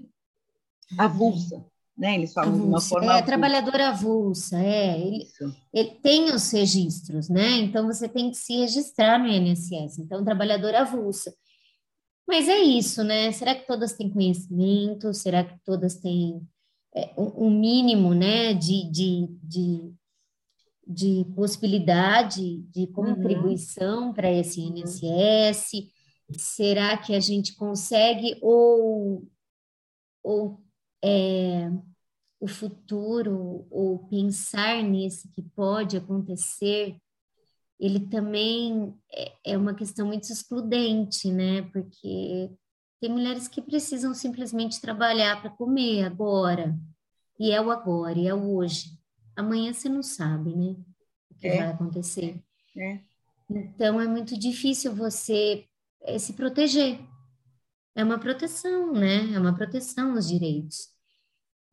avulsa, 0.98 1.66
né? 1.98 2.16
Eles 2.16 2.34
falam 2.34 2.50
avulsa. 2.50 2.66
de 2.66 2.70
uma 2.70 2.82
forma. 2.82 3.06
É, 3.06 3.10
avulsa. 3.10 3.26
trabalhadora 3.26 3.90
avulsa, 3.90 4.58
é. 4.60 5.00
Ele, 5.00 5.28
ele, 5.74 5.92
tem 6.02 6.34
os 6.34 6.52
registros, 6.52 7.30
né? 7.30 7.58
Então 7.58 7.86
você 7.86 8.10
tem 8.10 8.32
que 8.32 8.38
se 8.38 8.58
registrar 8.58 9.20
no 9.20 9.28
INSS. 9.28 10.00
Então, 10.00 10.24
trabalhadora 10.24 10.82
avulsa. 10.82 11.34
Mas 12.28 12.48
é 12.48 12.60
isso, 12.60 13.04
né? 13.04 13.32
Será 13.32 13.54
que 13.54 13.68
todas 13.68 13.94
têm 13.94 14.10
conhecimento? 14.10 15.14
Será 15.14 15.44
que 15.44 15.56
todas 15.64 15.96
têm 15.96 16.42
é, 16.96 17.14
um 17.18 17.50
mínimo, 17.50 18.14
né, 18.14 18.54
de, 18.54 18.90
de, 18.90 19.28
de, 19.44 19.94
de 20.88 21.26
possibilidade 21.36 22.60
de 22.72 22.82
uhum. 22.82 22.94
contribuição 22.94 24.08
uhum. 24.08 24.14
para 24.14 24.32
esse 24.32 24.62
INSS? 24.62 25.92
Será 26.38 26.98
que 26.98 27.14
a 27.14 27.20
gente 27.20 27.56
consegue 27.56 28.38
ou, 28.42 29.28
ou 30.24 30.64
é, 31.04 31.70
o 32.40 32.48
futuro 32.48 33.68
ou 33.70 34.00
pensar 34.08 34.82
nisso 34.82 35.30
que 35.34 35.42
pode 35.42 35.98
acontecer, 35.98 36.98
ele 37.80 38.00
também 38.00 38.94
é, 39.12 39.34
é 39.46 39.58
uma 39.58 39.74
questão 39.74 40.08
muito 40.08 40.32
excludente, 40.32 41.30
né? 41.32 41.64
Porque 41.64 42.50
tem 43.02 43.10
mulheres 43.10 43.48
que 43.48 43.62
precisam 43.62 44.14
simplesmente 44.14 44.80
trabalhar 44.80 45.42
para 45.42 45.50
comer 45.50 46.06
agora, 46.06 46.78
e 47.38 47.52
é 47.52 47.60
o 47.60 47.70
agora, 47.70 48.18
e 48.18 48.28
é 48.28 48.34
o 48.34 48.56
hoje. 48.56 48.98
Amanhã 49.36 49.74
você 49.74 49.90
não 49.90 50.04
sabe, 50.04 50.56
né? 50.56 50.76
O 51.30 51.36
que 51.36 51.48
é. 51.48 51.58
vai 51.58 51.68
acontecer. 51.72 52.42
É. 52.78 53.00
Então 53.50 54.00
é 54.00 54.08
muito 54.08 54.40
difícil 54.40 54.96
você 54.96 55.66
é, 56.02 56.18
se 56.18 56.34
proteger. 56.34 57.00
É 57.96 58.04
uma 58.04 58.18
proteção, 58.18 58.94
né? 58.94 59.34
É 59.34 59.40
uma 59.40 59.54
proteção 59.54 60.14
aos 60.14 60.28
direitos. 60.28 60.93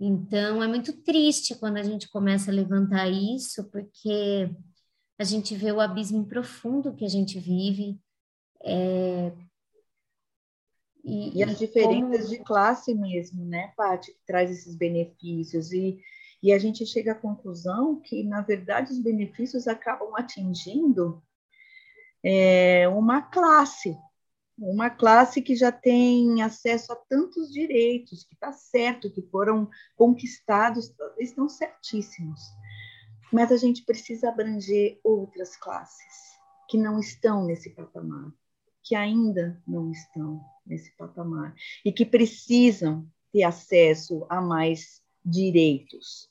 Então, 0.00 0.62
é 0.62 0.66
muito 0.66 0.94
triste 1.02 1.54
quando 1.54 1.76
a 1.76 1.82
gente 1.82 2.08
começa 2.08 2.50
a 2.50 2.54
levantar 2.54 3.06
isso, 3.06 3.64
porque 3.70 4.50
a 5.18 5.24
gente 5.24 5.54
vê 5.54 5.70
o 5.70 5.80
abismo 5.80 6.24
profundo 6.24 6.94
que 6.94 7.04
a 7.04 7.08
gente 7.08 7.38
vive. 7.38 8.00
É... 8.64 9.30
E, 11.04 11.38
e, 11.38 11.42
as 11.42 11.58
diferenças 11.58 12.24
como... 12.24 12.30
de 12.30 12.38
classe 12.38 12.94
mesmo, 12.94 13.44
né, 13.44 13.72
Paty, 13.76 14.12
que 14.12 14.24
traz 14.26 14.50
esses 14.50 14.74
benefícios. 14.74 15.70
E, 15.70 16.00
e 16.42 16.50
a 16.50 16.58
gente 16.58 16.86
chega 16.86 17.12
à 17.12 17.14
conclusão 17.14 18.00
que, 18.00 18.22
na 18.22 18.40
verdade, 18.40 18.92
os 18.92 18.98
benefícios 18.98 19.68
acabam 19.68 20.14
atingindo 20.16 21.22
é, 22.24 22.88
uma 22.88 23.20
classe, 23.20 23.98
uma 24.60 24.90
classe 24.90 25.40
que 25.40 25.56
já 25.56 25.72
tem 25.72 26.42
acesso 26.42 26.92
a 26.92 26.96
tantos 26.96 27.50
direitos, 27.50 28.24
que 28.24 28.34
está 28.34 28.52
certo, 28.52 29.10
que 29.10 29.22
foram 29.22 29.68
conquistados, 29.96 30.94
estão 31.18 31.48
certíssimos. 31.48 32.40
Mas 33.32 33.50
a 33.50 33.56
gente 33.56 33.84
precisa 33.84 34.28
abranger 34.28 35.00
outras 35.02 35.56
classes 35.56 36.38
que 36.68 36.76
não 36.76 36.98
estão 36.98 37.44
nesse 37.46 37.70
patamar, 37.70 38.32
que 38.82 38.94
ainda 38.94 39.60
não 39.66 39.90
estão 39.90 40.44
nesse 40.66 40.94
patamar 40.96 41.54
e 41.84 41.90
que 41.90 42.04
precisam 42.04 43.08
ter 43.32 43.44
acesso 43.44 44.26
a 44.28 44.40
mais 44.40 45.02
direitos. 45.24 46.28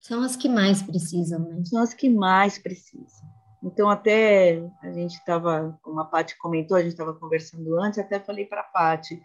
São 0.00 0.22
as 0.22 0.36
que 0.36 0.48
mais 0.48 0.82
precisam, 0.82 1.40
né? 1.40 1.64
São 1.64 1.82
as 1.82 1.94
que 1.94 2.08
mais 2.08 2.58
precisam. 2.58 3.33
Então, 3.64 3.88
até 3.88 4.62
a 4.82 4.92
gente 4.92 5.14
estava, 5.14 5.78
como 5.80 5.98
a 5.98 6.04
Paty 6.04 6.36
comentou, 6.36 6.76
a 6.76 6.82
gente 6.82 6.92
estava 6.92 7.14
conversando 7.14 7.80
antes, 7.80 7.98
até 7.98 8.20
falei 8.20 8.44
para 8.44 8.60
a 8.60 8.64
Paty, 8.64 9.22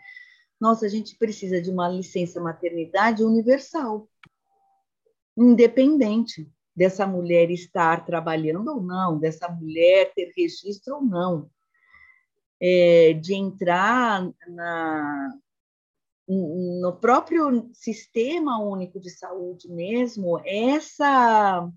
nossa, 0.58 0.86
a 0.86 0.90
gente 0.90 1.18
precisa 1.18 1.62
de 1.62 1.70
uma 1.70 1.90
licença 1.90 2.40
maternidade 2.40 3.22
universal, 3.22 4.08
independente 5.38 6.50
dessa 6.74 7.06
mulher 7.06 7.52
estar 7.52 8.06
trabalhando 8.06 8.76
ou 8.76 8.82
não, 8.82 9.20
dessa 9.20 9.50
mulher 9.50 10.14
ter 10.14 10.32
registro 10.36 10.96
ou 10.96 11.02
não, 11.02 11.50
é, 12.62 13.14
de 13.14 13.36
entrar 13.36 14.30
na, 14.48 15.34
no 16.26 16.94
próprio 16.94 17.70
sistema 17.74 18.58
único 18.62 19.02
de 19.02 19.10
saúde 19.10 19.70
mesmo, 19.70 20.40
essa 20.46 21.70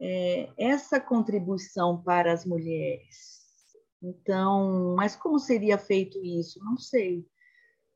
é, 0.00 0.50
essa 0.58 1.00
contribuição 1.00 2.02
para 2.02 2.32
as 2.32 2.44
mulheres. 2.44 3.36
Então, 4.02 4.94
mas 4.96 5.16
como 5.16 5.38
seria 5.38 5.78
feito 5.78 6.22
isso? 6.24 6.62
Não 6.62 6.76
sei. 6.76 7.26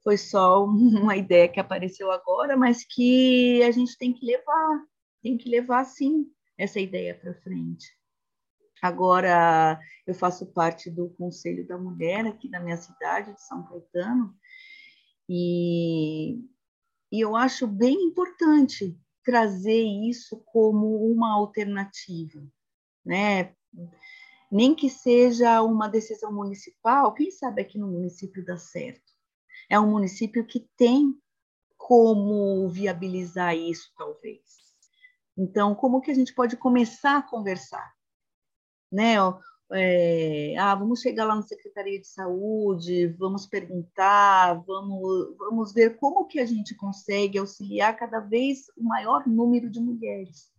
Foi 0.02 0.16
só 0.16 0.64
uma 0.64 1.16
ideia 1.16 1.48
que 1.48 1.60
apareceu 1.60 2.10
agora, 2.10 2.56
mas 2.56 2.84
que 2.84 3.62
a 3.62 3.70
gente 3.70 3.96
tem 3.98 4.12
que 4.12 4.24
levar, 4.24 4.84
tem 5.22 5.36
que 5.36 5.48
levar 5.48 5.84
sim 5.84 6.26
essa 6.58 6.80
ideia 6.80 7.14
para 7.14 7.34
frente. 7.42 7.86
Agora, 8.82 9.78
eu 10.06 10.14
faço 10.14 10.46
parte 10.46 10.90
do 10.90 11.10
Conselho 11.10 11.66
da 11.66 11.76
Mulher 11.76 12.26
aqui 12.26 12.48
da 12.48 12.60
minha 12.60 12.78
cidade, 12.78 13.34
de 13.34 13.42
São 13.42 13.62
Caetano, 13.66 14.34
e, 15.28 16.38
e 17.12 17.20
eu 17.20 17.36
acho 17.36 17.66
bem 17.66 17.94
importante 18.04 18.98
trazer 19.24 19.82
isso 19.82 20.42
como 20.46 21.10
uma 21.10 21.34
alternativa, 21.34 22.42
né? 23.04 23.54
Nem 24.50 24.74
que 24.74 24.90
seja 24.90 25.62
uma 25.62 25.88
decisão 25.88 26.32
municipal, 26.32 27.14
quem 27.14 27.30
sabe 27.30 27.62
aqui 27.62 27.78
no 27.78 27.86
município 27.86 28.44
dá 28.44 28.56
certo. 28.56 29.12
É 29.68 29.78
um 29.78 29.88
município 29.88 30.44
que 30.44 30.68
tem 30.76 31.16
como 31.76 32.68
viabilizar 32.68 33.56
isso, 33.56 33.92
talvez. 33.96 34.42
Então, 35.36 35.74
como 35.74 36.00
que 36.00 36.10
a 36.10 36.14
gente 36.14 36.34
pode 36.34 36.56
começar 36.56 37.18
a 37.18 37.22
conversar? 37.22 37.94
Né? 38.92 39.14
É, 39.72 40.56
ah, 40.58 40.74
vamos 40.74 41.00
chegar 41.00 41.24
lá 41.24 41.36
na 41.36 41.42
Secretaria 41.42 42.00
de 42.00 42.06
Saúde, 42.06 43.06
vamos 43.18 43.46
perguntar, 43.46 44.54
vamos, 44.66 45.36
vamos 45.38 45.72
ver 45.72 45.96
como 45.96 46.26
que 46.26 46.40
a 46.40 46.46
gente 46.46 46.74
consegue 46.74 47.38
auxiliar 47.38 47.96
cada 47.96 48.18
vez 48.18 48.70
o 48.76 48.82
maior 48.82 49.26
número 49.28 49.70
de 49.70 49.78
mulheres. 49.78 50.50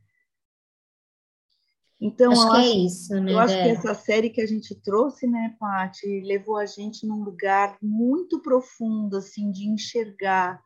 Então, 2.00 2.32
acho 2.32 2.41
eu, 2.41 2.51
que 2.51 2.58
é 2.58 2.60
acho, 2.62 2.70
é 2.70 2.77
isso, 2.77 3.20
né, 3.20 3.32
eu 3.34 3.39
acho 3.39 3.53
que 3.53 3.70
essa 3.70 3.94
série 3.94 4.30
que 4.30 4.41
a 4.41 4.48
gente 4.48 4.74
trouxe, 4.75 5.27
né, 5.27 5.56
Paty, 5.60 6.22
levou 6.22 6.58
a 6.58 6.65
gente 6.65 7.06
num 7.06 7.24
lugar 7.24 7.77
muito 7.82 8.39
profundo, 8.39 9.18
assim, 9.18 9.51
de 9.51 9.68
enxergar 9.68 10.62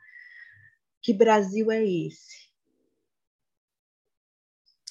que 1.02 1.14
Brasil 1.14 1.72
é 1.72 1.84
esse 1.84 2.45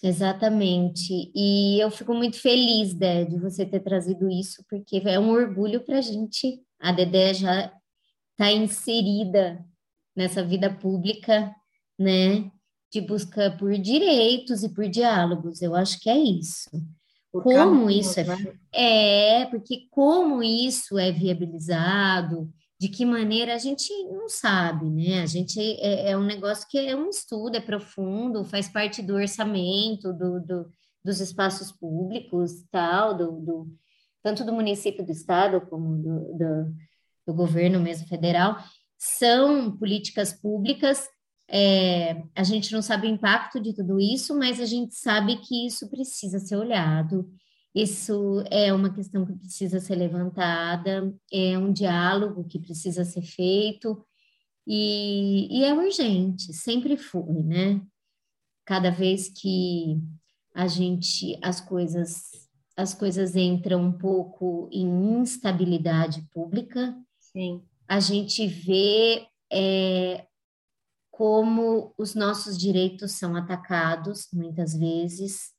Exatamente. 0.04 1.32
E 1.34 1.80
eu 1.80 1.90
fico 1.90 2.12
muito 2.12 2.38
feliz, 2.38 2.92
Dé, 2.92 3.24
de 3.24 3.38
você 3.38 3.64
ter 3.64 3.80
trazido 3.80 4.28
isso, 4.28 4.62
porque 4.68 5.00
é 5.02 5.18
um 5.18 5.30
orgulho 5.30 5.80
para 5.80 5.96
a 5.96 6.02
gente. 6.02 6.60
A 6.78 6.92
Dedé 6.92 7.32
já 7.32 7.72
está 8.32 8.52
inserida 8.52 9.64
nessa 10.14 10.44
vida 10.44 10.70
pública, 10.70 11.50
né? 11.98 12.50
De 12.92 13.00
busca 13.00 13.50
por 13.58 13.72
direitos 13.78 14.62
e 14.62 14.68
por 14.68 14.86
diálogos. 14.88 15.62
Eu 15.62 15.74
acho 15.74 15.98
que 15.98 16.10
é 16.10 16.18
isso. 16.18 16.68
Como 17.32 17.90
isso 17.90 18.20
é, 18.20 18.24
né? 18.24 18.54
é, 18.72 19.46
porque 19.46 19.88
como 19.90 20.42
isso 20.42 20.98
é 20.98 21.10
viabilizado, 21.10 22.52
de 22.80 22.88
que 22.88 23.04
maneira 23.04 23.54
a 23.54 23.58
gente 23.58 23.90
não 24.04 24.28
sabe, 24.28 24.90
né? 24.90 25.22
A 25.22 25.26
gente 25.26 25.60
é, 25.80 26.10
é, 26.10 26.18
um 26.18 26.24
negócio 26.24 26.66
que 26.68 26.78
é 26.78 26.96
um 26.96 27.08
estudo, 27.08 27.56
é 27.56 27.60
profundo, 27.60 28.44
faz 28.44 28.68
parte 28.68 29.00
do 29.00 29.14
orçamento, 29.14 30.12
do, 30.12 30.40
do 30.40 30.70
dos 31.04 31.20
espaços 31.20 31.70
públicos, 31.70 32.64
tal, 32.70 33.14
do, 33.14 33.32
do, 33.32 33.76
tanto 34.22 34.42
do 34.42 34.52
município 34.52 35.04
do 35.04 35.12
estado 35.12 35.60
como 35.60 35.98
do, 35.98 36.38
do, 36.38 36.74
do 37.26 37.34
governo 37.34 37.78
mesmo 37.78 38.08
federal, 38.08 38.56
são 38.96 39.76
políticas 39.76 40.32
públicas. 40.32 41.06
É, 41.46 42.22
a 42.34 42.42
gente 42.42 42.72
não 42.72 42.80
sabe 42.80 43.06
o 43.06 43.10
impacto 43.10 43.60
de 43.60 43.74
tudo 43.74 44.00
isso, 44.00 44.36
mas 44.36 44.58
a 44.58 44.64
gente 44.64 44.94
sabe 44.94 45.36
que 45.36 45.66
isso 45.66 45.90
precisa 45.90 46.38
ser 46.38 46.56
olhado 46.56 47.28
isso 47.74 48.44
é 48.50 48.72
uma 48.72 48.92
questão 48.92 49.26
que 49.26 49.32
precisa 49.32 49.80
ser 49.80 49.96
levantada, 49.96 51.12
é 51.32 51.58
um 51.58 51.72
diálogo 51.72 52.44
que 52.44 52.58
precisa 52.58 53.04
ser 53.04 53.22
feito 53.22 54.04
e, 54.66 55.48
e 55.50 55.64
é 55.64 55.74
urgente, 55.74 56.52
sempre 56.52 56.96
foi, 56.96 57.42
né? 57.42 57.82
Cada 58.64 58.90
vez 58.90 59.28
que 59.28 60.00
a 60.54 60.68
gente, 60.68 61.36
as 61.42 61.60
coisas, 61.60 62.48
as 62.76 62.94
coisas 62.94 63.34
entram 63.34 63.82
um 63.82 63.92
pouco 63.92 64.68
em 64.72 65.20
instabilidade 65.20 66.22
pública, 66.32 66.96
Sim. 67.18 67.62
a 67.88 67.98
gente 67.98 68.46
vê 68.46 69.26
é, 69.52 70.26
como 71.10 71.92
os 71.98 72.14
nossos 72.14 72.56
direitos 72.56 73.12
são 73.12 73.36
atacados 73.36 74.28
muitas 74.32 74.74
vezes, 74.74 75.53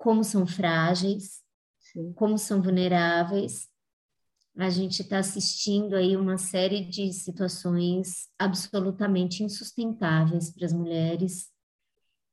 como 0.00 0.24
são 0.24 0.46
frágeis, 0.46 1.42
Sim. 1.78 2.14
como 2.14 2.38
são 2.38 2.62
vulneráveis. 2.62 3.68
A 4.56 4.70
gente 4.70 5.02
está 5.02 5.18
assistindo 5.18 5.94
aí 5.94 6.16
uma 6.16 6.38
série 6.38 6.82
de 6.82 7.12
situações 7.12 8.30
absolutamente 8.38 9.44
insustentáveis 9.44 10.50
para 10.50 10.64
as 10.64 10.72
mulheres. 10.72 11.50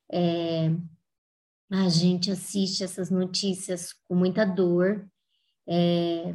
É, 0.09 0.69
a 1.69 1.89
gente 1.89 2.31
assiste 2.31 2.85
essas 2.85 3.11
notícias 3.11 3.93
com 4.07 4.15
muita 4.15 4.45
dor, 4.45 5.05
é, 5.67 6.33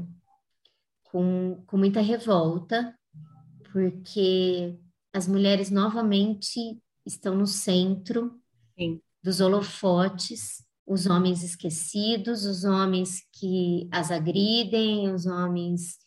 com, 1.04 1.64
com 1.66 1.78
muita 1.78 2.02
revolta, 2.02 2.94
porque 3.72 4.78
as 5.14 5.26
mulheres 5.26 5.70
novamente 5.70 6.78
estão 7.06 7.34
no 7.34 7.46
centro 7.46 8.38
Sim. 8.78 9.00
dos 9.22 9.40
holofotes 9.40 10.70
os 10.86 11.06
homens 11.06 11.42
esquecidos, 11.42 12.44
os 12.44 12.64
homens 12.64 13.22
que 13.32 13.88
as 13.90 14.10
agridem, 14.10 15.12
os 15.12 15.26
homens 15.26 15.98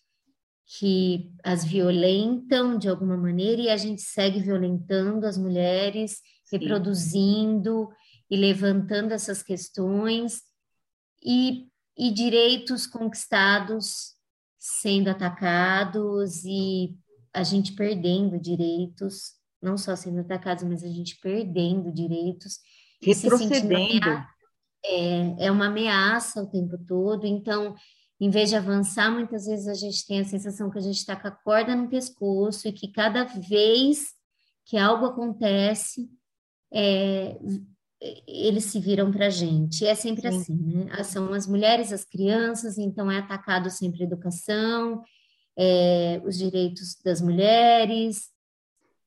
que 0.78 1.32
as 1.44 1.64
violentam 1.64 2.78
de 2.78 2.90
alguma 2.90 3.16
maneira 3.16 3.62
e 3.62 3.70
a 3.70 3.78
gente 3.78 4.02
segue 4.02 4.40
violentando 4.40 5.26
as 5.26 5.38
mulheres, 5.38 6.22
Sim. 6.44 6.58
reproduzindo 6.58 7.90
e 8.30 8.36
levantando 8.36 9.14
essas 9.14 9.44
questões 9.44 10.42
e, 11.24 11.68
e 11.98 12.12
direitos 12.12 12.88
conquistados 12.88 14.16
sendo 14.58 15.10
atacados 15.10 16.44
e 16.44 16.98
a 17.32 17.44
gente 17.44 17.74
perdendo 17.74 18.40
direitos, 18.40 19.34
não 19.62 19.78
só 19.78 19.96
sendo 19.96 20.22
atacados, 20.22 20.64
mas 20.64 20.84
a 20.84 20.88
gente 20.88 21.20
perdendo 21.22 21.92
direitos. 21.92 22.60
Retrocedendo 23.02 24.26
é, 24.90 25.46
é 25.48 25.52
uma 25.52 25.68
ameaça 25.68 26.42
o 26.42 26.50
tempo 26.50 26.78
todo, 26.78 27.26
então, 27.26 27.76
em 28.20 28.30
vez 28.30 28.50
de 28.50 28.56
avançar, 28.56 29.12
muitas 29.12 29.46
vezes 29.46 29.68
a 29.68 29.74
gente 29.74 30.06
tem 30.06 30.20
a 30.20 30.26
sensação 30.26 30.70
que 30.70 30.78
a 30.78 30.82
gente 30.82 30.98
está 30.98 31.16
com 31.16 31.28
a 31.28 31.32
corda 31.32 31.76
no 31.76 31.90
pescoço 31.90 32.68
e 32.68 32.74
que 32.74 32.92
cada 32.92 33.24
vez 33.24 34.14
que 34.66 34.78
algo 34.78 35.06
acontece, 35.06 36.10
é, 36.74 37.38
eles 38.28 38.66
se 38.66 38.80
viram 38.80 39.12
para 39.12 39.28
a 39.28 39.30
gente. 39.30 39.86
É 39.86 39.94
sempre 39.94 40.32
Sim. 40.32 40.38
assim, 40.38 40.56
né? 40.56 41.04
São 41.04 41.34
as 41.34 41.48
mulheres, 41.48 41.92
as 41.92 42.04
crianças, 42.04 42.78
então 42.78 43.12
é 43.12 43.20
atacado 43.20 43.70
sempre 43.70 44.04
a 44.04 44.06
educação, 44.06 45.04
é, 45.58 46.22
os 46.26 46.38
direitos 46.38 46.96
das 47.04 47.22
mulheres, 47.22 48.34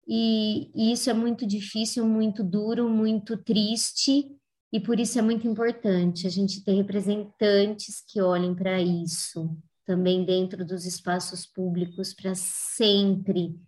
e, 0.08 0.70
e 0.74 0.92
isso 0.92 1.10
é 1.10 1.12
muito 1.12 1.46
difícil, 1.46 2.06
muito 2.06 2.42
duro, 2.42 2.88
muito 2.88 3.36
triste, 3.36 4.26
e 4.72 4.78
por 4.78 5.00
isso 5.00 5.18
é 5.18 5.22
muito 5.22 5.46
importante 5.46 6.26
a 6.26 6.30
gente 6.30 6.62
ter 6.62 6.72
representantes 6.72 8.02
que 8.06 8.20
olhem 8.20 8.54
para 8.54 8.80
isso, 8.80 9.56
também 9.86 10.24
dentro 10.24 10.64
dos 10.64 10.84
espaços 10.84 11.46
públicos, 11.46 12.12
para 12.12 12.34
sempre 12.34 13.58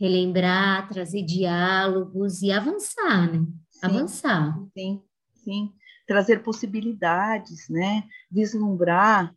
relembrar, 0.00 0.88
trazer 0.88 1.22
diálogos 1.22 2.40
e 2.42 2.50
avançar, 2.50 3.32
né? 3.32 3.46
Sim, 3.70 3.80
avançar. 3.82 4.58
Sim, 4.72 5.02
sim. 5.34 5.72
Trazer 6.06 6.42
possibilidades, 6.42 7.68
né? 7.68 8.04
Vislumbrar 8.30 9.34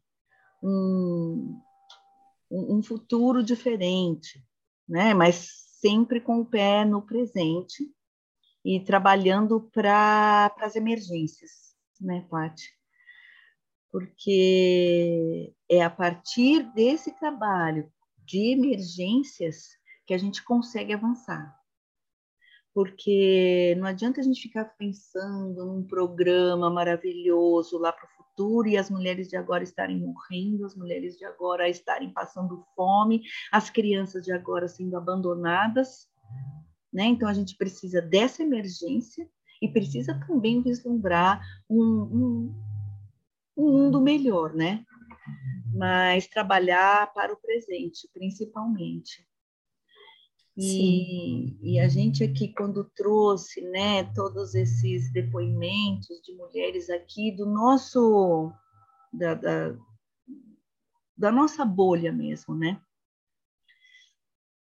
um, 0.63 1.59
um 2.49 2.81
futuro 2.81 3.43
diferente, 3.43 4.41
né? 4.87 5.13
Mas 5.13 5.49
sempre 5.81 6.21
com 6.21 6.39
o 6.39 6.45
pé 6.45 6.85
no 6.85 7.01
presente 7.01 7.89
e 8.69 8.79
trabalhando 8.79 9.61
para 9.73 10.53
as 10.59 10.75
emergências, 10.75 11.75
né, 11.99 12.23
Paty? 12.29 12.69
Porque 13.91 15.55
é 15.67 15.81
a 15.81 15.89
partir 15.89 16.71
desse 16.75 17.11
trabalho 17.17 17.91
de 18.19 18.51
emergências 18.51 19.69
que 20.05 20.13
a 20.13 20.19
gente 20.19 20.43
consegue 20.43 20.93
avançar. 20.93 21.57
Porque 22.71 23.73
não 23.79 23.87
adianta 23.87 24.21
a 24.21 24.23
gente 24.23 24.39
ficar 24.39 24.65
pensando 24.77 25.65
num 25.65 25.83
programa 25.83 26.69
maravilhoso 26.69 27.79
lá 27.79 27.91
para 27.91 28.05
o 28.05 28.23
futuro 28.23 28.67
e 28.67 28.77
as 28.77 28.91
mulheres 28.91 29.27
de 29.27 29.35
agora 29.35 29.63
estarem 29.63 29.97
morrendo, 29.97 30.63
as 30.63 30.75
mulheres 30.75 31.17
de 31.17 31.25
agora 31.25 31.67
estarem 31.67 32.13
passando 32.13 32.63
fome, 32.75 33.23
as 33.51 33.71
crianças 33.71 34.23
de 34.23 34.31
agora 34.31 34.67
sendo 34.67 34.95
abandonadas 34.95 36.07
né? 36.91 37.05
Então 37.05 37.27
a 37.27 37.33
gente 37.33 37.55
precisa 37.55 38.01
dessa 38.01 38.43
emergência 38.43 39.29
e 39.61 39.67
precisa 39.67 40.19
também 40.27 40.61
vislumbrar 40.61 41.41
um, 41.69 41.83
um, 41.83 42.55
um 43.57 43.71
mundo 43.71 44.01
melhor, 44.01 44.53
né? 44.53 44.85
Mas 45.73 46.27
trabalhar 46.27 47.13
para 47.13 47.33
o 47.33 47.37
presente, 47.37 48.09
principalmente. 48.13 49.27
E, 50.61 51.55
e, 51.61 51.79
a 51.79 51.87
gente 51.87 52.21
aqui, 52.21 52.49
quando 52.49 52.83
trouxe 52.83 53.61
né, 53.61 54.03
todos 54.13 54.55
esses 54.55 55.09
depoimentos 55.13 56.21
de 56.21 56.33
mulheres 56.33 56.89
aqui 56.89 57.31
do 57.31 57.45
nosso, 57.45 58.51
da, 59.13 59.35
da, 59.35 59.77
da 61.15 61.31
nossa 61.31 61.63
bolha 61.63 62.11
mesmo, 62.11 62.53
né? 62.53 62.81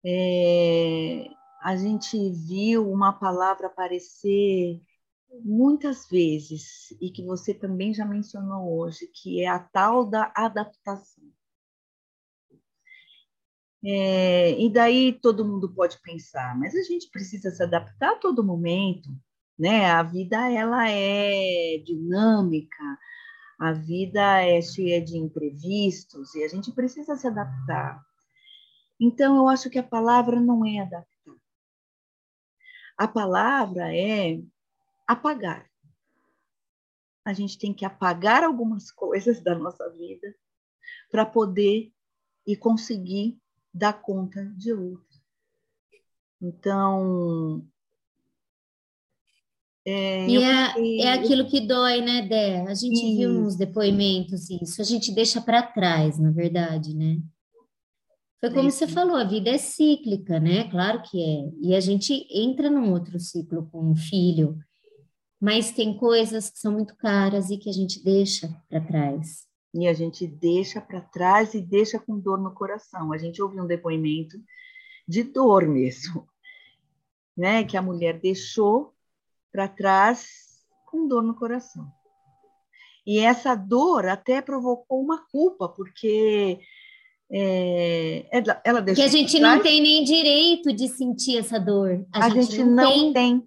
É, 0.05 1.29
a 1.61 1.75
gente 1.75 2.17
viu 2.31 2.89
uma 2.91 3.13
palavra 3.13 3.67
aparecer 3.67 4.81
muitas 5.43 6.07
vezes 6.09 6.91
e 7.01 7.11
que 7.11 7.23
você 7.23 7.53
também 7.53 7.93
já 7.93 8.05
mencionou 8.05 8.79
hoje, 8.79 9.07
que 9.07 9.41
é 9.41 9.47
a 9.47 9.59
tal 9.59 10.05
da 10.05 10.31
adaptação. 10.35 11.23
É, 13.83 14.59
e 14.59 14.69
daí 14.71 15.13
todo 15.13 15.45
mundo 15.45 15.73
pode 15.73 15.99
pensar, 16.01 16.57
mas 16.57 16.75
a 16.75 16.81
gente 16.81 17.09
precisa 17.09 17.51
se 17.51 17.61
adaptar 17.61 18.13
a 18.13 18.19
todo 18.19 18.43
momento, 18.43 19.09
né? 19.57 19.85
A 19.91 20.03
vida 20.03 20.51
ela 20.51 20.89
é 20.89 21.77
dinâmica, 21.85 22.83
a 23.59 23.73
vida 23.73 24.41
é 24.41 24.61
cheia 24.61 25.01
de 25.03 25.17
imprevistos 25.17 26.33
e 26.35 26.43
a 26.43 26.47
gente 26.47 26.71
precisa 26.71 27.15
se 27.15 27.27
adaptar. 27.27 28.03
Então 28.99 29.37
eu 29.37 29.47
acho 29.47 29.69
que 29.69 29.79
a 29.79 29.83
palavra 29.83 30.39
não 30.39 30.65
é 30.65 30.79
adaptar. 30.79 31.16
A 32.97 33.07
palavra 33.07 33.95
é 33.95 34.41
apagar. 35.05 35.69
A 37.23 37.31
gente 37.33 37.57
tem 37.57 37.73
que 37.73 37.85
apagar 37.85 38.43
algumas 38.43 38.89
coisas 38.91 39.41
da 39.41 39.53
nossa 39.55 39.89
vida 39.91 40.35
para 41.11 41.25
poder 41.25 41.91
e 42.45 42.55
conseguir 42.55 43.37
dar 43.73 43.93
conta 44.01 44.45
de 44.57 44.73
outras. 44.73 45.21
Então. 46.41 47.65
É, 49.85 50.27
e 50.27 50.43
é, 50.43 51.05
é 51.05 51.13
aquilo 51.13 51.47
que 51.47 51.61
dói, 51.61 52.01
né, 52.01 52.21
Dé? 52.21 52.61
A 52.63 52.73
gente 52.73 52.93
isso. 52.93 53.17
viu 53.17 53.33
nos 53.33 53.55
depoimentos 53.55 54.49
isso, 54.49 54.81
a 54.81 54.83
gente 54.83 55.13
deixa 55.13 55.39
para 55.39 55.63
trás, 55.63 56.19
na 56.19 56.29
verdade, 56.29 56.93
né? 56.93 57.21
Foi 58.39 58.49
como 58.51 58.67
é 58.67 58.71
você 58.71 58.87
falou, 58.87 59.15
a 59.15 59.23
vida 59.23 59.49
é 59.49 59.57
cíclica, 59.57 60.39
né? 60.39 60.69
Claro 60.69 61.01
que 61.01 61.21
é. 61.21 61.51
E 61.59 61.75
a 61.75 61.79
gente 61.79 62.27
entra 62.31 62.69
num 62.69 62.91
outro 62.91 63.19
ciclo 63.19 63.67
com 63.71 63.91
um 63.91 63.95
filho, 63.95 64.57
mas 65.41 65.71
tem 65.71 65.97
coisas 65.97 66.49
que 66.49 66.59
são 66.59 66.71
muito 66.71 66.95
caras 66.97 67.49
e 67.49 67.57
que 67.57 67.69
a 67.69 67.73
gente 67.73 68.03
deixa 68.03 68.49
para 68.69 68.79
trás. 68.79 69.47
E 69.73 69.87
a 69.87 69.93
gente 69.93 70.27
deixa 70.27 70.79
para 70.79 71.01
trás 71.01 71.53
e 71.53 71.61
deixa 71.61 71.99
com 71.99 72.19
dor 72.19 72.39
no 72.39 72.53
coração. 72.53 73.11
A 73.11 73.17
gente 73.17 73.41
ouviu 73.41 73.63
um 73.63 73.67
depoimento 73.67 74.37
de 75.07 75.23
dor 75.23 75.67
mesmo, 75.67 76.27
né? 77.35 77.63
Que 77.63 77.75
a 77.75 77.81
mulher 77.81 78.19
deixou 78.19 78.93
para 79.51 79.67
trás 79.67 80.63
com 80.85 81.07
dor 81.07 81.23
no 81.23 81.33
coração. 81.33 81.91
E 83.05 83.19
essa 83.19 83.55
dor 83.55 84.05
até 84.05 84.41
provocou 84.41 85.01
uma 85.01 85.25
culpa, 85.31 85.69
porque 85.69 86.59
é, 87.29 88.25
ela, 88.31 88.61
ela. 88.63 88.83
Que 88.83 89.01
a 89.01 89.07
gente 89.07 89.39
não 89.39 89.61
tem 89.61 89.81
nem 89.81 90.03
direito 90.03 90.71
de 90.73 90.87
sentir 90.87 91.37
essa 91.37 91.59
dor. 91.59 92.05
A, 92.13 92.25
a 92.25 92.29
gente, 92.29 92.51
gente, 92.51 92.63
não, 92.63 92.91
tem, 92.91 93.13
tem. 93.13 93.43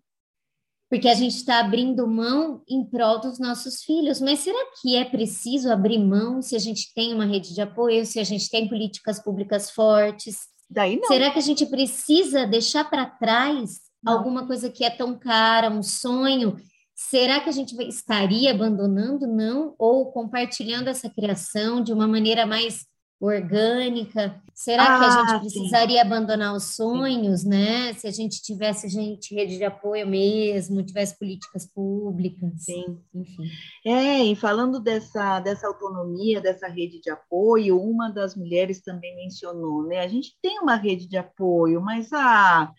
Porque 0.90 1.08
a 1.08 1.14
gente 1.14 1.36
está 1.36 1.60
abrindo 1.60 2.06
mão 2.06 2.62
em 2.68 2.84
prol 2.84 3.20
dos 3.20 3.38
nossos 3.38 3.82
filhos. 3.82 4.20
Mas 4.20 4.40
será 4.40 4.58
que 4.80 4.96
é 4.96 5.04
preciso 5.04 5.70
abrir 5.70 5.98
mão 5.98 6.42
se 6.42 6.54
a 6.54 6.58
gente 6.58 6.92
tem 6.94 7.14
uma 7.14 7.24
rede 7.24 7.54
de 7.54 7.60
apoio, 7.60 8.04
se 8.04 8.18
a 8.20 8.24
gente 8.24 8.50
tem 8.50 8.68
políticas 8.68 9.22
públicas 9.22 9.70
fortes? 9.70 10.38
Daí 10.68 10.96
não. 10.96 11.08
Será 11.08 11.30
que 11.30 11.38
a 11.38 11.42
gente 11.42 11.64
precisa 11.66 12.46
deixar 12.46 12.84
para 12.88 13.06
trás 13.06 13.80
não. 14.02 14.12
alguma 14.12 14.46
coisa 14.46 14.68
que 14.68 14.84
é 14.84 14.90
tão 14.90 15.18
cara, 15.18 15.70
um 15.70 15.82
sonho? 15.82 16.56
Será 16.94 17.40
que 17.40 17.48
a 17.48 17.52
gente 17.52 17.74
estaria 17.88 18.50
abandonando? 18.50 19.26
Não? 19.26 19.74
Ou 19.78 20.12
compartilhando 20.12 20.88
essa 20.88 21.08
criação 21.08 21.82
de 21.82 21.94
uma 21.94 22.06
maneira 22.06 22.44
mais 22.44 22.84
orgânica? 23.20 24.40
Será 24.54 24.82
ah, 24.82 24.98
que 24.98 25.04
a 25.04 25.08
ah, 25.08 25.10
gente 25.10 25.40
precisaria 25.40 26.00
sim. 26.00 26.06
abandonar 26.06 26.54
os 26.54 26.74
sonhos, 26.74 27.44
né? 27.44 27.92
Se 27.94 28.06
a 28.06 28.10
gente 28.10 28.42
tivesse 28.42 28.88
gente 28.88 29.34
rede 29.34 29.58
de 29.58 29.64
apoio 29.64 30.06
mesmo, 30.06 30.82
tivesse 30.82 31.18
políticas 31.18 31.66
públicas. 31.66 32.50
Sim, 32.64 32.98
enfim. 33.14 33.50
É, 33.84 34.24
e 34.24 34.34
falando 34.34 34.80
dessa, 34.80 35.38
dessa 35.40 35.66
autonomia, 35.66 36.40
dessa 36.40 36.66
rede 36.66 37.00
de 37.00 37.10
apoio, 37.10 37.80
uma 37.80 38.10
das 38.10 38.34
mulheres 38.34 38.80
também 38.80 39.14
mencionou, 39.16 39.82
né? 39.86 40.00
A 40.00 40.08
gente 40.08 40.36
tem 40.42 40.58
uma 40.58 40.76
rede 40.76 41.06
de 41.06 41.16
apoio, 41.16 41.80
mas 41.80 42.12
ah, 42.12 42.72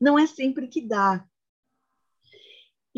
não 0.00 0.18
é 0.18 0.26
sempre 0.26 0.68
que 0.68 0.86
dá. 0.86 1.24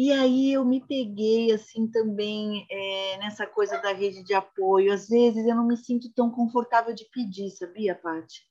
E 0.03 0.11
aí 0.13 0.55
eu 0.55 0.65
me 0.65 0.81
peguei 0.81 1.53
assim 1.53 1.87
também 1.87 2.67
é, 2.71 3.19
nessa 3.19 3.47
coisa 3.47 3.77
da 3.83 3.93
rede 3.93 4.23
de 4.23 4.33
apoio. 4.33 4.95
Às 4.95 5.11
vezes 5.11 5.47
eu 5.47 5.55
não 5.55 5.67
me 5.67 5.77
sinto 5.77 6.11
tão 6.15 6.31
confortável 6.31 6.95
de 6.95 7.05
pedir, 7.05 7.51
sabia, 7.51 7.95
Paty? 7.95 8.49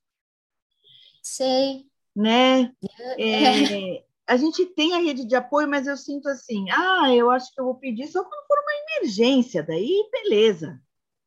Sei. 1.24 1.88
Né? 2.16 2.72
É, 3.18 4.04
a 4.28 4.38
gente 4.38 4.64
tem 4.64 4.94
a 4.94 5.00
rede 5.00 5.26
de 5.26 5.36
apoio, 5.36 5.68
mas 5.68 5.88
eu 5.88 5.98
sinto 5.98 6.30
assim, 6.30 6.70
ah, 6.70 7.12
eu 7.16 7.32
acho 7.32 7.52
que 7.52 7.60
eu 7.60 7.66
vou 7.66 7.74
pedir 7.74 8.08
só 8.10 8.24
quando 8.24 8.46
for 8.46 8.60
uma 8.60 9.00
emergência, 9.00 9.64
daí 9.64 10.08
beleza, 10.12 10.80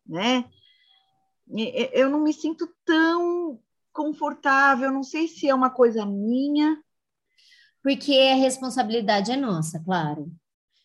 né? 0.06 0.48
Eu 1.92 2.08
não 2.08 2.20
me 2.20 2.32
sinto 2.32 2.72
tão 2.84 3.58
confortável, 3.92 4.92
não 4.92 5.02
sei 5.02 5.26
se 5.26 5.48
é 5.48 5.54
uma 5.54 5.70
coisa 5.70 6.06
minha, 6.06 6.80
porque 7.82 8.12
a 8.12 8.36
responsabilidade 8.36 9.32
é 9.32 9.36
nossa, 9.36 9.80
claro. 9.80 10.32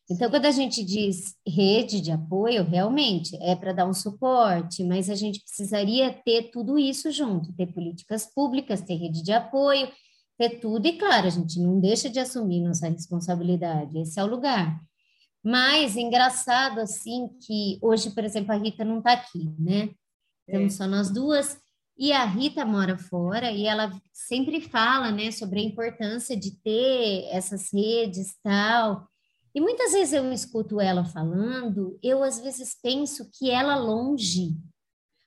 Então, 0.10 0.30
quando 0.30 0.46
a 0.46 0.52
gente 0.52 0.86
diz 0.86 1.36
rede 1.46 2.00
de 2.00 2.12
apoio, 2.12 2.64
realmente 2.64 3.36
é 3.42 3.56
para 3.56 3.74
dar 3.74 3.86
um 3.86 3.94
suporte, 3.94 4.84
mas 4.84 5.10
a 5.10 5.16
gente 5.16 5.42
precisaria 5.42 6.14
ter 6.14 6.50
tudo 6.50 6.80
isso 6.80 7.12
junto, 7.12 7.52
ter 7.54 7.68
políticas 7.68 8.26
públicas, 8.26 8.82
ter 8.82 8.96
rede 8.96 9.22
de 9.22 9.34
apoio, 9.34 9.92
ter 10.38 10.62
tudo, 10.62 10.88
e 10.88 10.98
claro, 10.98 11.28
a 11.28 11.30
gente 11.30 11.60
não 11.60 11.80
deixa 11.80 12.10
de 12.10 12.20
assumir 12.20 12.62
nossa 12.62 12.88
responsabilidade, 12.88 14.00
esse 14.00 14.18
é 14.20 14.24
o 14.24 14.28
lugar. 14.28 14.80
Mas 15.44 15.98
engraçado 15.98 16.80
assim 16.80 17.30
que 17.42 17.78
hoje, 17.82 18.12
por 18.12 18.24
exemplo, 18.24 18.54
a 18.54 18.58
Rita 18.58 18.86
não 18.86 19.00
está 19.00 19.14
aqui, 19.14 19.54
né? 19.60 19.90
Estamos 20.48 20.74
é. 20.74 20.78
só 20.78 20.88
nós 20.88 21.10
duas, 21.10 21.58
e 21.98 22.12
a 22.12 22.24
Rita 22.26 22.66
mora 22.66 22.98
fora 22.98 23.52
e 23.52 23.66
ela 23.66 23.92
sempre 24.14 24.62
fala, 24.62 25.12
né, 25.12 25.32
sobre 25.32 25.60
a 25.60 25.64
importância 25.64 26.38
de 26.38 26.52
ter 26.62 27.28
essas 27.32 27.74
redes 27.74 28.36
tal. 28.44 29.08
E 29.56 29.60
muitas 29.60 29.92
vezes 29.94 30.14
eu 30.14 30.32
escuto 30.32 30.80
ela 30.80 31.04
falando, 31.04 31.98
eu 32.04 32.24
às 32.24 32.40
vezes 32.40 32.78
penso 32.82 33.30
que 33.34 33.50
ela 33.50 33.76
longe, 33.76 34.56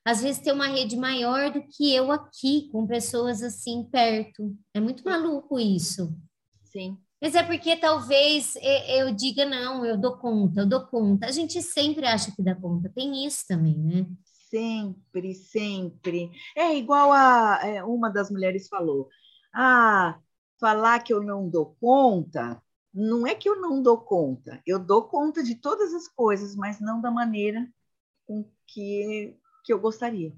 às 0.05 0.23
vezes 0.23 0.41
tem 0.41 0.53
uma 0.53 0.69
rede 0.69 0.97
maior 0.97 1.51
do 1.51 1.63
que 1.63 1.93
eu 1.93 2.13
aqui, 2.13 2.69
com 2.71 2.87
pessoas 2.87 3.43
assim 3.43 3.85
perto. 3.85 4.57
É 4.73 4.81
muito 4.81 5.05
maluco 5.05 5.59
isso. 5.59 6.17
Sim. 6.65 6.97
Mas 7.21 7.35
é 7.35 7.43
porque 7.43 7.77
talvez 7.77 8.55
eu 8.89 9.15
diga, 9.15 9.45
não, 9.45 9.85
eu 9.85 9.99
dou 9.99 10.17
conta, 10.17 10.61
eu 10.61 10.67
dou 10.67 10.87
conta. 10.87 11.27
A 11.27 11.31
gente 11.31 11.61
sempre 11.61 12.07
acha 12.07 12.33
que 12.35 12.43
dá 12.43 12.55
conta. 12.55 12.89
Tem 12.89 13.27
isso 13.27 13.45
também, 13.47 13.77
né? 13.77 14.07
Sempre, 14.51 15.35
sempre. 15.35 16.33
É 16.57 16.77
igual 16.77 17.13
a 17.13 17.61
é, 17.63 17.85
uma 17.85 18.11
das 18.11 18.31
mulheres 18.31 18.69
falou. 18.69 19.09
Ah, 19.55 20.19
falar 20.59 20.99
que 21.01 21.13
eu 21.13 21.23
não 21.23 21.49
dou 21.49 21.77
conta, 21.81 22.61
não 22.93 23.27
é 23.27 23.35
que 23.35 23.49
eu 23.49 23.61
não 23.61 23.81
dou 23.81 23.99
conta. 23.99 24.61
Eu 24.67 24.79
dou 24.79 25.05
conta 25.05 25.43
de 25.43 25.55
todas 25.55 25.95
as 25.95 26.09
coisas, 26.09 26.57
mas 26.57 26.81
não 26.81 27.01
da 27.01 27.11
maneira 27.11 27.67
com 28.27 28.45
que, 28.67 29.37
que 29.65 29.73
eu 29.73 29.79
gostaria. 29.79 30.33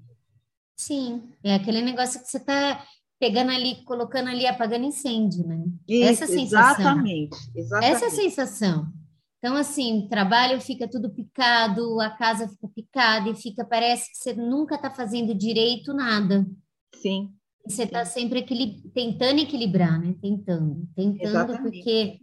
Sim, 0.75 1.31
é 1.43 1.55
aquele 1.55 1.81
negócio 1.81 2.21
que 2.21 2.27
você 2.27 2.37
está 2.37 2.85
pegando 3.19 3.51
ali, 3.51 3.83
colocando 3.83 4.29
ali, 4.29 4.45
apagando 4.45 4.85
incêndio, 4.85 5.47
né? 5.47 5.63
Isso, 5.87 6.23
Essa 6.23 6.23
é 6.23 6.25
a 6.25 6.39
sensação. 6.39 6.81
Exatamente, 6.81 7.37
exatamente. 7.55 7.95
Essa 7.95 8.05
é 8.05 8.07
a 8.07 8.11
sensação. 8.11 9.02
Então, 9.43 9.57
assim, 9.57 10.07
trabalho 10.09 10.61
fica 10.61 10.87
tudo 10.87 11.09
picado, 11.09 11.99
a 11.99 12.09
casa 12.11 12.47
fica 12.47 12.65
picada 12.69 13.29
e 13.29 13.35
fica, 13.35 13.65
parece 13.65 14.09
que 14.09 14.17
você 14.17 14.33
nunca 14.33 14.75
está 14.75 14.89
fazendo 14.89 15.35
direito 15.35 15.93
nada. 15.93 16.47
Sim. 16.95 17.29
Você 17.67 17.83
está 17.83 18.05
sempre 18.05 18.39
equil... 18.39 18.81
tentando 18.93 19.41
equilibrar, 19.41 19.99
né? 19.99 20.15
Tentando, 20.21 20.87
tentando, 20.95 21.27
Exatamente. 21.27 21.61
porque 21.61 22.19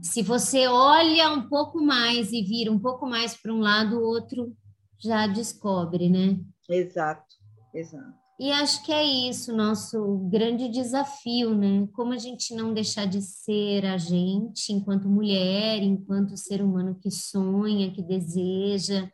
se 0.00 0.22
você 0.22 0.68
olha 0.68 1.32
um 1.32 1.48
pouco 1.48 1.80
mais 1.80 2.30
e 2.30 2.40
vira 2.40 2.70
um 2.70 2.78
pouco 2.78 3.04
mais 3.04 3.36
para 3.36 3.52
um 3.52 3.58
lado, 3.58 3.98
o 3.98 4.04
outro 4.04 4.56
já 4.96 5.26
descobre, 5.26 6.08
né? 6.08 6.38
Exato, 6.68 7.34
exato. 7.74 8.14
E 8.40 8.50
acho 8.52 8.82
que 8.86 8.90
é 8.90 9.04
isso, 9.04 9.54
nosso 9.54 10.16
grande 10.30 10.66
desafio, 10.70 11.54
né? 11.54 11.86
Como 11.92 12.14
a 12.14 12.16
gente 12.16 12.54
não 12.54 12.72
deixar 12.72 13.04
de 13.04 13.20
ser 13.20 13.84
a 13.84 13.98
gente 13.98 14.72
enquanto 14.72 15.10
mulher, 15.10 15.82
enquanto 15.82 16.38
ser 16.38 16.62
humano 16.62 16.98
que 16.98 17.10
sonha, 17.10 17.92
que 17.92 18.02
deseja, 18.02 19.06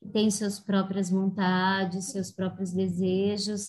que 0.00 0.08
tem 0.08 0.32
suas 0.32 0.58
próprias 0.58 1.10
vontades, 1.10 2.10
seus 2.10 2.32
próprios 2.32 2.72
desejos. 2.72 3.68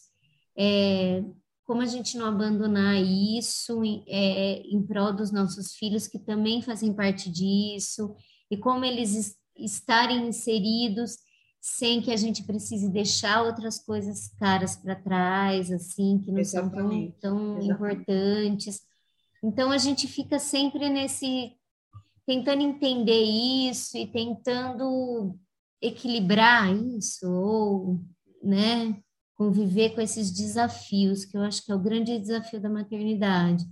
É, 0.57 1.23
como 1.63 1.83
a 1.83 1.85
gente 1.85 2.17
não 2.17 2.25
abandonar 2.25 2.99
isso 2.99 3.83
é, 4.07 4.61
em 4.63 4.81
prol 4.81 5.13
dos 5.13 5.31
nossos 5.31 5.75
filhos 5.75 6.07
que 6.07 6.17
também 6.17 6.63
fazem 6.63 6.91
parte 6.91 7.29
disso, 7.29 8.15
e 8.49 8.57
como 8.57 8.83
eles 8.83 9.37
estarem 9.55 10.27
inseridos 10.27 11.17
sem 11.61 12.01
que 12.01 12.11
a 12.11 12.17
gente 12.17 12.43
precise 12.43 12.89
deixar 12.89 13.43
outras 13.43 13.79
coisas 13.79 14.29
caras 14.39 14.75
para 14.75 14.95
trás, 14.95 15.71
assim, 15.71 16.19
que 16.23 16.31
não 16.31 16.39
Exatamente. 16.39 17.17
são 17.21 17.35
tão, 17.35 17.59
tão 17.59 17.61
importantes. 17.61 18.81
Então 19.43 19.71
a 19.71 19.77
gente 19.77 20.07
fica 20.07 20.39
sempre 20.39 20.89
nesse 20.89 21.53
tentando 22.25 22.61
entender 22.61 23.23
isso 23.23 23.97
e 23.97 24.05
tentando 24.05 25.39
equilibrar 25.81 26.75
isso 26.75 27.31
ou, 27.31 28.01
né, 28.43 28.99
conviver 29.35 29.91
com 29.95 30.01
esses 30.01 30.29
desafios, 30.31 31.23
que 31.23 31.37
eu 31.37 31.41
acho 31.41 31.63
que 31.63 31.71
é 31.71 31.75
o 31.75 31.79
grande 31.79 32.19
desafio 32.19 32.59
da 32.59 32.69
maternidade. 32.69 33.63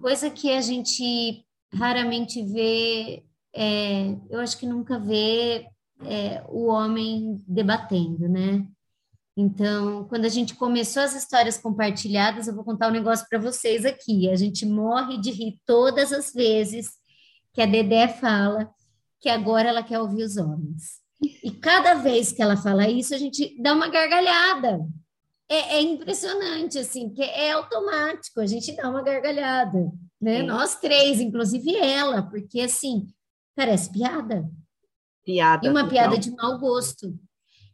Coisa 0.00 0.30
que 0.30 0.50
a 0.50 0.60
gente 0.60 1.44
raramente 1.72 2.42
vê, 2.42 3.22
é, 3.54 4.16
eu 4.30 4.40
acho 4.40 4.58
que 4.58 4.66
nunca 4.66 4.98
vê 4.98 5.68
é, 6.04 6.42
o 6.48 6.66
homem 6.66 7.42
debatendo, 7.46 8.28
né? 8.28 8.66
Então, 9.36 10.04
quando 10.08 10.24
a 10.24 10.30
gente 10.30 10.54
começou 10.54 11.02
as 11.02 11.14
histórias 11.14 11.58
compartilhadas, 11.58 12.48
eu 12.48 12.54
vou 12.54 12.64
contar 12.64 12.88
um 12.88 12.92
negócio 12.92 13.26
para 13.28 13.38
vocês 13.38 13.84
aqui. 13.84 14.30
A 14.30 14.36
gente 14.36 14.64
morre 14.64 15.18
de 15.18 15.30
rir 15.30 15.60
todas 15.66 16.10
as 16.12 16.32
vezes 16.32 16.92
que 17.52 17.60
a 17.60 17.66
Dedé 17.66 18.08
fala 18.08 18.70
que 19.20 19.28
agora 19.28 19.68
ela 19.68 19.82
quer 19.82 19.98
ouvir 20.00 20.22
os 20.22 20.36
homens. 20.36 21.00
E 21.42 21.50
cada 21.50 21.94
vez 21.94 22.32
que 22.32 22.42
ela 22.42 22.56
fala 22.56 22.88
isso, 22.88 23.14
a 23.14 23.18
gente 23.18 23.60
dá 23.60 23.72
uma 23.74 23.88
gargalhada. 23.88 24.86
É, 25.48 25.76
é 25.76 25.82
impressionante, 25.82 26.78
assim, 26.78 27.08
porque 27.08 27.22
é 27.22 27.52
automático, 27.52 28.40
a 28.40 28.46
gente 28.46 28.74
dá 28.74 28.90
uma 28.90 29.02
gargalhada, 29.02 29.92
né? 30.20 30.42
Nós 30.42 30.76
três, 30.76 31.20
inclusive 31.20 31.76
ela, 31.76 32.22
porque, 32.22 32.60
assim, 32.60 33.06
parece 33.54 33.92
piada. 33.92 34.48
Piada. 35.26 35.66
E 35.66 35.68
uma 35.68 35.82
total. 35.82 35.90
piada 35.90 36.18
de 36.18 36.30
mau 36.30 36.56
gosto. 36.58 37.18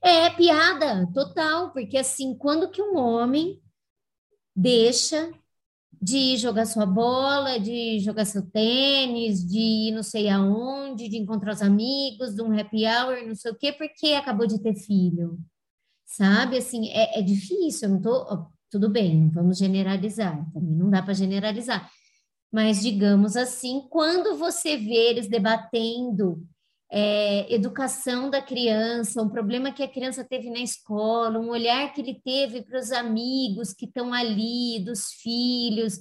É 0.03 0.31
piada, 0.31 1.07
total, 1.13 1.71
porque, 1.71 1.99
assim, 1.99 2.35
quando 2.35 2.71
que 2.71 2.83
um 2.83 2.97
homem 2.97 3.63
deixa 4.57 5.31
de 6.01 6.37
jogar 6.37 6.67
sua 6.67 6.85
bola, 6.85 7.61
de 7.61 8.01
jogar 8.01 8.25
seu 8.25 8.43
tênis, 8.43 9.47
de 9.47 9.59
ir 9.61 9.93
não 9.93 10.03
sei 10.03 10.29
aonde, 10.29 11.09
de 11.09 11.17
encontrar 11.19 11.53
os 11.53 11.63
amigos, 11.63 12.35
de 12.35 12.43
um 12.43 12.59
happy 12.59 12.85
hour, 12.85 13.25
não 13.25 13.37
sei 13.37 13.53
o 13.53 13.55
quê, 13.55 13.71
porque 13.73 14.09
acabou 14.15 14.47
de 14.47 14.61
ter 14.61 14.75
filho. 14.75 15.39
Sabe? 16.05 16.57
Assim, 16.57 16.89
é, 16.89 17.21
é 17.21 17.23
difícil, 17.23 17.89
eu 17.89 17.95
não 17.95 18.01
tô. 18.01 18.47
Tudo 18.71 18.89
bem, 18.89 19.15
não 19.21 19.31
vamos 19.31 19.59
generalizar, 19.59 20.51
também 20.53 20.75
não 20.75 20.89
dá 20.89 21.03
para 21.03 21.13
generalizar. 21.13 21.91
Mas, 22.51 22.83
digamos 22.83 23.37
assim, 23.37 23.87
quando 23.91 24.37
você 24.37 24.79
vê 24.79 25.11
eles 25.11 25.29
debatendo 25.29 26.43
é, 26.95 27.53
educação 27.53 28.29
da 28.29 28.43
criança, 28.43 29.23
um 29.23 29.29
problema 29.31 29.73
que 29.73 29.83
a 29.83 29.89
criança 29.89 30.23
teve 30.23 30.51
na 30.51 30.61
escola, 30.61 31.39
um 31.39 31.49
olhar 31.49 31.91
que 31.95 32.03
ele 32.03 32.21
teve 32.23 32.61
para 32.61 32.79
os 32.79 32.93
amigos 32.93 33.73
que 33.73 33.87
estão 33.87 34.13
ali, 34.13 34.79
dos 34.85 35.07
filhos, 35.23 35.99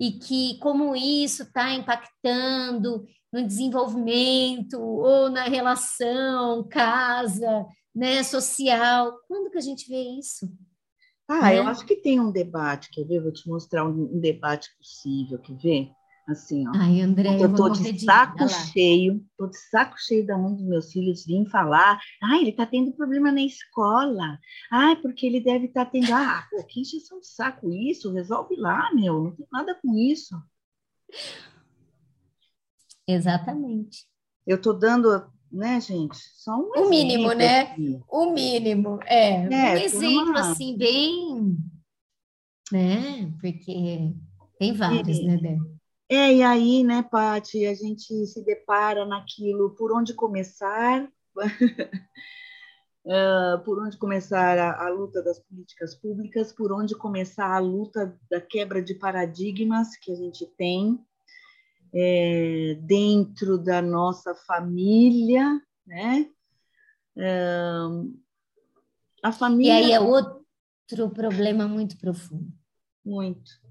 e 0.00 0.10
que 0.18 0.58
como 0.58 0.96
isso 0.96 1.44
está 1.44 1.72
impactando 1.72 3.06
no 3.32 3.46
desenvolvimento 3.46 4.80
ou 4.80 5.30
na 5.30 5.44
relação, 5.44 6.66
casa, 6.68 7.64
né, 7.94 8.24
social. 8.24 9.12
Quando 9.28 9.50
que 9.50 9.58
a 9.58 9.62
gente 9.62 9.88
vê 9.88 10.02
isso? 10.18 10.50
Ah, 11.28 11.42
né? 11.42 11.58
eu 11.60 11.68
acho 11.68 11.86
que 11.86 11.94
tem 11.94 12.18
um 12.18 12.32
debate, 12.32 12.90
quer 12.90 13.04
ver? 13.04 13.22
Vou 13.22 13.32
te 13.32 13.48
mostrar 13.48 13.86
um, 13.86 14.16
um 14.16 14.20
debate 14.20 14.68
possível, 14.76 15.38
quer 15.38 15.56
ver? 15.56 15.90
Assim, 16.26 16.66
ó. 16.66 16.72
Ai, 16.74 17.02
André, 17.02 17.38
eu 17.38 17.54
tô 17.54 17.68
de 17.68 18.02
saco 18.02 18.48
cheio, 18.48 19.22
tô 19.36 19.46
de 19.46 19.58
saco 19.58 19.94
cheio 19.98 20.26
da 20.26 20.38
mãe 20.38 20.54
dos 20.54 20.64
meus 20.64 20.90
filhos 20.90 21.26
vir 21.26 21.46
falar. 21.50 22.00
Ah, 22.22 22.38
ele 22.38 22.50
tá 22.50 22.64
tendo 22.64 22.92
problema 22.92 23.30
na 23.30 23.42
escola. 23.42 24.38
Ah, 24.72 24.96
porque 25.02 25.26
ele 25.26 25.38
deve 25.38 25.66
estar 25.66 25.84
tá 25.84 25.90
tendo. 25.90 26.12
Ah, 26.14 26.46
pô, 26.50 26.64
que 26.64 26.80
injeção 26.80 27.20
de 27.20 27.26
saco 27.26 27.70
isso? 27.70 28.10
Resolve 28.10 28.56
lá, 28.56 28.90
meu. 28.94 29.22
Não 29.22 29.32
tem 29.32 29.46
nada 29.52 29.78
com 29.82 29.94
isso. 29.98 30.34
Exatamente. 33.06 34.06
Eu 34.46 34.58
tô 34.58 34.72
dando, 34.72 35.30
né, 35.52 35.78
gente? 35.78 36.16
Só 36.16 36.56
um 36.56 36.86
o 36.86 36.88
mínimo, 36.88 37.34
né? 37.34 37.60
Aqui. 37.60 38.00
O 38.08 38.32
mínimo, 38.32 38.98
é. 39.04 39.44
é 39.44 39.74
um 39.74 39.76
exemplo 39.76 40.30
uma... 40.30 40.40
assim 40.40 40.74
bem, 40.74 41.54
né? 42.72 43.30
Porque 43.42 44.14
tem 44.58 44.72
vários, 44.72 45.22
né, 45.22 45.36
Dé? 45.36 45.58
É, 46.08 46.34
e 46.34 46.42
aí, 46.42 46.84
né, 46.84 47.02
Paty, 47.02 47.66
a 47.66 47.74
gente 47.74 48.26
se 48.26 48.44
depara 48.44 49.06
naquilo 49.06 49.70
por 49.70 49.90
onde 49.90 50.12
começar, 50.12 51.10
uh, 51.34 51.44
por 53.64 53.82
onde 53.82 53.96
começar 53.96 54.58
a, 54.58 54.86
a, 54.86 54.90
luta 54.90 55.22
das 55.22 55.38
políticas 55.40 55.94
públicas, 55.94 56.52
por 56.52 56.72
onde 56.72 56.94
começar 56.94 57.54
a 57.54 57.58
luta 57.58 58.18
da 58.30 58.38
quebra 58.38 58.82
de 58.82 58.94
paradigmas 58.94 59.96
que 59.96 60.12
a 60.12 60.14
gente 60.14 60.44
tem 60.58 61.02
é, 61.94 62.76
dentro 62.82 63.56
da 63.56 63.80
nossa 63.80 64.34
família, 64.34 65.58
né? 65.86 66.30
Uh, 67.16 68.14
a 69.22 69.32
família. 69.32 69.80
E 69.80 69.84
aí 69.84 69.92
é 69.92 70.00
outro 70.00 71.08
problema 71.14 71.66
muito 71.66 71.96
profundo. 71.96 72.52
Muito 73.02 73.63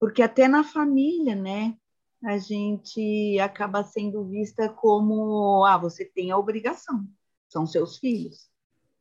porque 0.00 0.22
até 0.22 0.46
na 0.48 0.64
família, 0.64 1.34
né, 1.34 1.76
a 2.24 2.38
gente 2.38 3.38
acaba 3.40 3.84
sendo 3.84 4.24
vista 4.24 4.68
como, 4.68 5.64
ah, 5.64 5.78
você 5.78 6.04
tem 6.04 6.30
a 6.30 6.38
obrigação, 6.38 7.06
são 7.48 7.66
seus 7.66 7.98
filhos. 7.98 8.48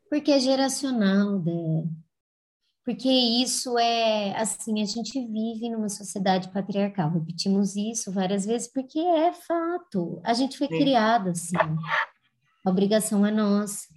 Porque 0.10 0.32
é 0.32 0.40
geracional, 0.40 1.40
né? 1.40 1.88
Porque 2.86 3.10
isso 3.10 3.78
é, 3.78 4.34
assim, 4.38 4.82
a 4.82 4.86
gente 4.86 5.20
vive 5.28 5.70
numa 5.70 5.90
sociedade 5.90 6.50
patriarcal, 6.50 7.12
repetimos 7.12 7.76
isso 7.76 8.12
várias 8.14 8.46
vezes, 8.46 8.72
porque 8.72 9.00
é 9.00 9.34
fato, 9.34 10.22
a 10.24 10.34
gente 10.34 10.58
foi 10.58 10.68
Sim. 10.68 10.78
criado 10.78 11.30
assim, 11.32 11.58
a 12.66 12.70
obrigação 12.70 13.26
é 13.26 13.32
nossa. 13.32 13.97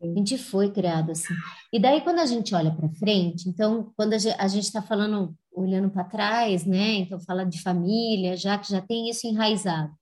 A 0.00 0.06
gente 0.06 0.38
foi 0.38 0.70
criado 0.70 1.10
assim. 1.10 1.34
E 1.72 1.80
daí, 1.80 2.00
quando 2.02 2.20
a 2.20 2.26
gente 2.26 2.54
olha 2.54 2.70
para 2.70 2.88
frente, 2.90 3.48
então, 3.48 3.92
quando 3.96 4.12
a 4.12 4.48
gente 4.48 4.64
está 4.64 4.80
falando 4.80 5.36
olhando 5.52 5.90
para 5.90 6.04
trás, 6.04 6.64
né? 6.64 6.94
Então 6.94 7.18
fala 7.20 7.44
de 7.44 7.60
família, 7.60 8.36
já 8.36 8.56
que 8.58 8.70
já 8.70 8.80
tem 8.80 9.10
isso 9.10 9.26
enraizado. 9.26 9.92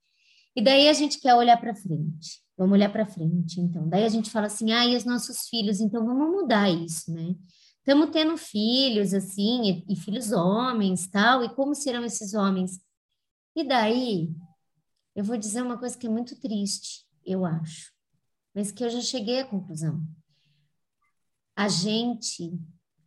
E 0.55 0.61
daí 0.61 0.87
a 0.87 0.93
gente 0.93 1.19
quer 1.19 1.35
olhar 1.35 1.57
para 1.57 1.75
frente. 1.75 2.41
Vamos 2.57 2.73
olhar 2.73 2.91
para 2.91 3.05
frente, 3.05 3.59
então. 3.59 3.87
Daí 3.87 4.03
a 4.03 4.09
gente 4.09 4.29
fala 4.29 4.47
assim: 4.47 4.71
"Ah, 4.71 4.85
e 4.85 4.95
os 4.95 5.05
nossos 5.05 5.47
filhos, 5.49 5.79
então 5.79 6.05
vamos 6.05 6.29
mudar 6.29 6.69
isso, 6.69 7.11
né? 7.13 7.35
Estamos 7.79 8.09
tendo 8.11 8.35
filhos 8.37 9.13
assim, 9.13 9.83
e, 9.87 9.93
e 9.93 9.95
filhos 9.95 10.31
homens, 10.31 11.07
tal, 11.07 11.43
e 11.43 11.49
como 11.49 11.73
serão 11.73 12.03
esses 12.03 12.33
homens? 12.33 12.79
E 13.55 13.63
daí 13.63 14.29
eu 15.15 15.23
vou 15.23 15.37
dizer 15.37 15.61
uma 15.61 15.77
coisa 15.77 15.97
que 15.97 16.05
é 16.05 16.09
muito 16.09 16.39
triste, 16.39 17.05
eu 17.25 17.45
acho, 17.45 17.91
mas 18.57 18.71
que 18.71 18.83
eu 18.83 18.89
já 18.89 19.01
cheguei 19.01 19.41
à 19.41 19.45
conclusão. 19.45 20.03
A 21.55 21.67
gente, 21.67 22.59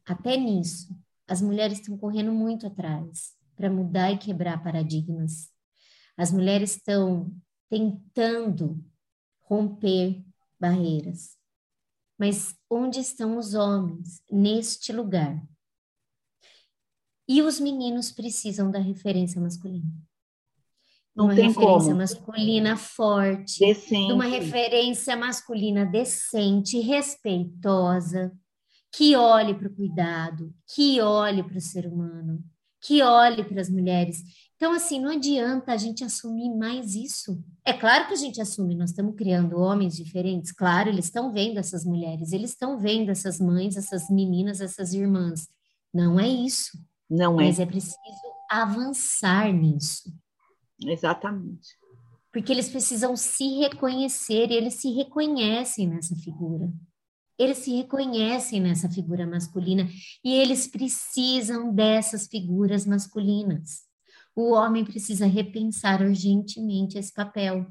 até 0.07 0.37
nisso, 0.37 0.97
as 1.27 1.43
mulheres 1.43 1.81
estão 1.81 1.99
correndo 1.99 2.31
muito 2.31 2.69
atrás 2.69 3.35
para 3.57 3.69
mudar 3.69 4.13
e 4.13 4.19
quebrar 4.19 4.63
paradigmas. 4.63 5.51
As 6.17 6.31
mulheres 6.31 6.77
estão 6.77 7.37
tentando 7.69 8.81
romper 9.41 10.25
barreiras. 10.57 11.37
Mas 12.17 12.55
onde 12.71 13.01
estão 13.01 13.37
os 13.37 13.53
homens 13.55 14.23
neste 14.31 14.93
lugar? 14.93 15.45
E 17.27 17.43
os 17.43 17.59
meninos 17.59 18.13
precisam 18.13 18.71
da 18.71 18.79
referência 18.79 19.41
masculina. 19.41 19.91
Não 21.21 21.27
uma 21.27 21.35
referência 21.35 21.81
como. 21.81 21.97
masculina 21.97 22.77
forte, 22.77 23.61
decente. 23.61 24.13
uma 24.13 24.25
referência 24.25 25.17
masculina 25.17 25.85
decente, 25.85 26.81
respeitosa, 26.81 28.33
que 28.93 29.15
olhe 29.15 29.55
para 29.55 29.69
o 29.69 29.75
cuidado, 29.75 30.53
que 30.75 31.01
olhe 31.01 31.43
para 31.43 31.59
o 31.59 31.61
ser 31.61 31.87
humano, 31.87 32.43
que 32.81 33.03
olhe 33.03 33.45
para 33.45 33.61
as 33.61 33.69
mulheres. 33.69 34.23
Então, 34.57 34.73
assim, 34.73 35.01
não 35.01 35.13
adianta 35.13 35.73
a 35.73 35.77
gente 35.77 36.05
assumir 36.05 36.55
mais 36.55 36.95
isso. 36.95 37.43
É 37.65 37.73
claro 37.73 38.09
que 38.09 38.15
a 38.15 38.17
gente 38.17 38.41
assume, 38.41 38.75
nós 38.75 38.91
estamos 38.91 39.15
criando 39.15 39.59
homens 39.59 39.97
diferentes, 39.97 40.53
claro, 40.53 40.89
eles 40.89 41.07
estão 41.07 41.33
vendo 41.33 41.59
essas 41.59 41.85
mulheres, 41.85 42.33
eles 42.33 42.51
estão 42.51 42.79
vendo 42.79 43.11
essas 43.11 43.39
mães, 43.39 43.77
essas 43.77 44.11
meninas, 44.11 44.61
essas 44.61 44.93
irmãs. 44.93 45.49
Não 45.93 46.21
é 46.21 46.29
isso. 46.29 46.79
Não 47.09 47.41
é. 47.41 47.47
Mas 47.47 47.59
é 47.59 47.67
preciso 47.67 47.97
avançar 48.51 49.53
nisso. 49.53 50.13
Exatamente. 50.85 51.79
Porque 52.33 52.53
eles 52.53 52.69
precisam 52.69 53.17
se 53.17 53.59
reconhecer, 53.59 54.51
e 54.51 54.55
eles 54.55 54.75
se 54.75 54.93
reconhecem 54.93 55.89
nessa 55.89 56.15
figura. 56.17 56.73
Eles 57.41 57.57
se 57.59 57.75
reconhecem 57.75 58.61
nessa 58.61 58.87
figura 58.87 59.27
masculina 59.27 59.89
e 60.23 60.35
eles 60.35 60.67
precisam 60.67 61.75
dessas 61.75 62.27
figuras 62.27 62.85
masculinas. 62.85 63.87
O 64.37 64.53
homem 64.53 64.85
precisa 64.85 65.25
repensar 65.25 66.03
urgentemente 66.03 66.99
esse 66.99 67.15
papel 67.15 67.67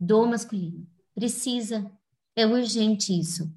do 0.00 0.26
masculino. 0.26 0.86
Precisa. 1.14 1.92
É 2.34 2.46
urgente 2.46 3.12
isso. 3.12 3.54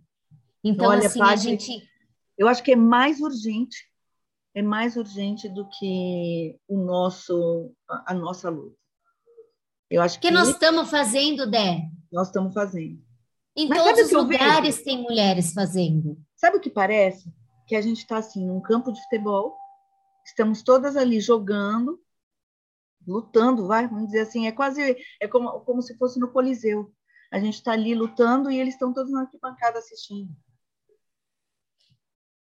Então, 0.61 0.87
Olha, 0.87 1.07
assim, 1.07 1.21
a 1.21 1.35
gente. 1.37 1.89
Eu 2.37 2.49
acho 2.49 2.61
que 2.61 2.73
é 2.73 2.75
mais 2.75 3.21
urgente, 3.21 3.77
é 4.53 4.61
mais 4.61 4.97
urgente 4.97 5.47
do 5.47 5.69
que 5.69 6.59
o 6.67 6.77
nosso, 6.83 7.71
a, 7.89 8.11
a 8.11 8.13
nossa 8.13 8.49
luta. 8.49 8.75
Eu 9.89 10.01
acho 10.01 10.19
que, 10.19 10.27
que 10.27 10.33
nós 10.33 10.49
estamos 10.49 10.89
fazendo, 10.89 11.49
Dé. 11.49 11.89
Nós 12.11 12.27
estamos 12.27 12.53
fazendo. 12.53 13.03
Em 13.55 13.67
Mas 13.67 13.81
todos 13.81 14.05
os 14.07 14.11
lugares 14.11 14.83
tem 14.83 15.01
mulheres 15.01 15.53
fazendo. 15.53 16.17
Sabe 16.35 16.57
o 16.57 16.59
que 16.59 16.69
parece? 16.69 17.33
Que 17.67 17.75
a 17.75 17.81
gente 17.81 17.99
está 17.99 18.17
assim 18.17 18.45
num 18.45 18.61
campo 18.61 18.91
de 18.91 19.01
futebol, 19.03 19.55
estamos 20.25 20.61
todas 20.61 20.97
ali 20.97 21.21
jogando, 21.21 21.99
lutando, 23.07 23.67
vai, 23.67 23.87
vamos 23.87 24.07
dizer 24.07 24.21
assim, 24.21 24.47
é 24.47 24.51
quase 24.51 24.97
é 25.21 25.27
como, 25.27 25.59
como 25.61 25.81
se 25.81 25.97
fosse 25.97 26.19
no 26.19 26.31
Coliseu. 26.31 26.91
A 27.31 27.39
gente 27.39 27.55
está 27.55 27.71
ali 27.71 27.95
lutando 27.95 28.51
e 28.51 28.59
eles 28.59 28.73
estão 28.73 28.93
todos 28.93 29.11
na 29.11 29.21
arquibancada 29.21 29.79
assistindo. 29.79 30.35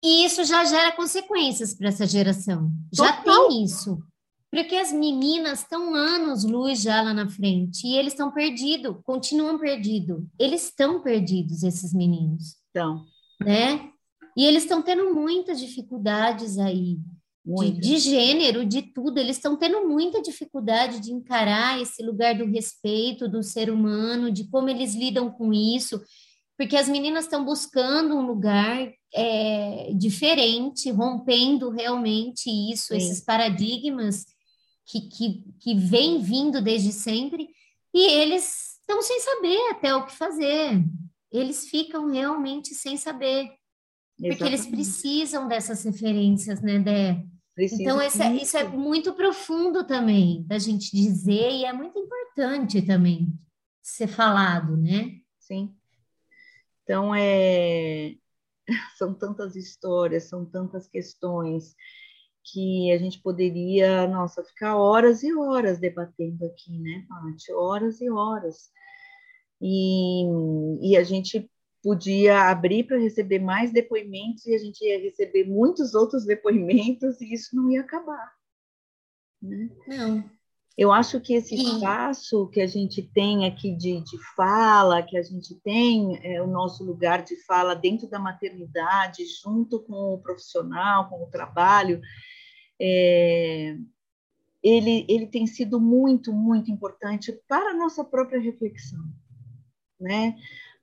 E 0.03 0.25
isso 0.25 0.45
já 0.45 0.65
gera 0.65 0.93
consequências 0.93 1.75
para 1.75 1.89
essa 1.89 2.07
geração. 2.07 2.71
Já 2.93 3.13
Total. 3.13 3.49
tem 3.49 3.65
isso. 3.65 3.99
Porque 4.51 4.77
as 4.77 4.93
meninas 4.93 5.61
estão 5.61 5.95
anos 5.95 6.45
luz 6.45 6.81
já 6.81 7.03
lá 7.03 7.13
na 7.13 7.29
frente 7.29 7.87
e 7.87 7.97
eles 7.97 8.15
estão 8.15 8.33
perdidos, 8.33 8.97
continuam 9.05 9.59
perdidos. 9.59 10.25
Eles 10.39 10.65
estão 10.65 11.03
perdidos, 11.03 11.63
esses 11.63 11.93
meninos. 11.93 12.57
Estão. 12.67 13.05
Né? 13.41 13.91
E 14.37 14.47
eles 14.47 14.63
estão 14.63 14.81
tendo 14.81 15.15
muitas 15.15 15.61
dificuldades 15.61 16.59
aí. 16.59 16.99
De, 17.45 17.71
de, 17.71 17.99
gênero, 17.99 18.65
de 18.65 18.83
tudo, 18.83 19.19
eles 19.19 19.37
estão 19.37 19.57
tendo 19.57 19.89
muita 19.89 20.21
dificuldade 20.21 21.01
de 21.01 21.13
encarar 21.13 21.81
esse 21.81 22.03
lugar 22.03 22.37
do 22.37 22.45
respeito 22.45 23.27
do 23.27 23.43
ser 23.43 23.71
humano, 23.71 24.31
de 24.31 24.45
como 24.51 24.69
eles 24.69 24.95
lidam 24.95 25.31
com 25.31 25.51
isso, 25.51 25.99
porque 26.59 26.77
as 26.77 26.89
meninas 26.89 27.25
estão 27.25 27.47
buscando 27.47 28.15
um 28.15 28.27
lugar 28.27 28.93
é, 29.15 29.91
diferente, 29.95 30.91
rompendo 30.91 31.71
realmente 31.71 32.51
isso, 32.51 32.89
Sim. 32.89 32.97
esses 32.97 33.25
paradigmas 33.25 34.27
que, 34.89 35.03
que, 35.03 35.45
que 35.61 35.75
vem 35.75 36.21
vindo 36.21 36.63
desde 36.63 36.93
sempre, 36.93 37.49
e 37.93 38.07
eles 38.11 38.79
estão 38.81 39.03
sem 39.03 39.21
saber 39.21 39.71
até 39.71 39.95
o 39.95 40.07
que 40.07 40.17
fazer. 40.17 40.83
Eles 41.31 41.69
ficam 41.69 42.11
realmente 42.11 42.75
sem 42.75 42.97
saber. 42.97 43.53
Exatamente. 44.19 44.29
Porque 44.31 44.45
eles 44.45 44.67
precisam 44.67 45.47
dessas 45.47 45.85
referências, 45.85 46.63
né, 46.63 46.79
Dé? 46.79 47.23
Então, 47.59 48.01
esse, 48.01 48.23
é, 48.23 48.33
isso 48.35 48.57
é 48.57 48.65
muito 48.65 49.13
profundo 49.15 49.85
também 49.85 50.45
da 50.45 50.59
gente 50.59 50.91
dizer, 50.97 51.51
e 51.51 51.65
é 51.65 51.73
muito 51.73 51.99
importante 51.99 52.81
também 52.81 53.33
ser 53.83 54.07
falado, 54.07 54.77
né? 54.77 55.21
Sim. 55.39 55.75
Então, 56.83 57.15
é... 57.15 58.15
são 58.97 59.13
tantas 59.13 59.55
histórias, 59.57 60.25
são 60.25 60.47
tantas 60.47 60.87
questões 60.87 61.75
que 62.53 62.93
a 62.93 62.99
gente 62.99 63.21
poderia, 63.21 64.07
nossa, 64.09 64.45
ficar 64.45 64.77
horas 64.77 65.23
e 65.23 65.35
horas 65.35 65.79
debatendo 65.79 66.45
aqui, 66.47 66.79
né, 66.79 67.05
Paty? 67.09 67.53
Horas 67.53 68.01
e 68.01 68.11
horas. 68.11 68.71
E, 69.61 70.25
e 70.83 70.97
a 70.97 71.03
gente 71.03 71.51
podia 71.83 72.51
abrir 72.51 72.85
para 72.85 72.99
receber 72.99 73.39
mais 73.39 73.73
depoimentos 73.73 74.47
e 74.47 74.55
a 74.55 74.59
gente 74.59 74.85
ia 74.85 75.01
receber 75.01 75.45
muitos 75.45 75.95
outros 75.95 76.25
depoimentos 76.25 77.21
e 77.21 77.33
isso 77.33 77.55
não 77.55 77.71
ia 77.71 77.81
acabar. 77.81 78.33
Né? 79.41 79.71
Não. 79.87 80.39
Eu 80.77 80.93
acho 80.93 81.21
que 81.21 81.35
esse 81.35 81.57
espaço 81.57 82.49
que 82.51 82.61
a 82.61 82.67
gente 82.67 83.03
tem 83.03 83.47
aqui 83.47 83.75
de, 83.75 84.01
de 84.01 84.17
fala, 84.37 85.03
que 85.03 85.19
a 85.19 85.23
gente 85.23 85.57
tem 85.57 86.21
é, 86.23 86.41
o 86.41 86.47
nosso 86.47 86.85
lugar 86.85 87.25
de 87.25 87.35
fala 87.45 87.75
dentro 87.75 88.09
da 88.09 88.21
maternidade, 88.21 89.25
junto 89.43 89.81
com 89.81 90.15
o 90.15 90.19
profissional, 90.19 91.09
com 91.09 91.21
o 91.25 91.31
trabalho, 91.31 92.01
é, 92.81 93.77
ele, 94.63 95.07
ele 95.09 95.27
tem 95.27 95.47
sido 95.47 95.81
muito, 95.81 96.33
muito 96.33 96.71
importante 96.71 97.33
para 97.49 97.71
a 97.71 97.75
nossa 97.75 98.05
própria 98.05 98.41
reflexão, 98.41 99.05
né? 100.01 100.37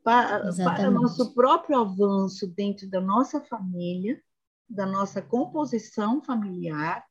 Para, 0.04 0.54
para 0.54 0.90
o 0.90 0.92
nosso 0.92 1.34
próprio 1.34 1.80
avanço 1.80 2.48
dentro 2.48 2.88
da 2.88 3.02
nossa 3.02 3.42
família, 3.42 4.22
da 4.70 4.86
nossa 4.86 5.22
composição 5.22 6.22
familiar, 6.22 7.04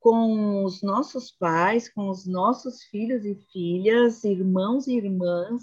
com 0.00 0.64
os 0.64 0.82
nossos 0.82 1.30
pais, 1.30 1.88
com 1.88 2.08
os 2.08 2.26
nossos 2.26 2.84
filhos 2.84 3.24
e 3.24 3.34
filhas, 3.52 4.24
irmãos 4.24 4.86
e 4.86 4.96
irmãs, 4.96 5.62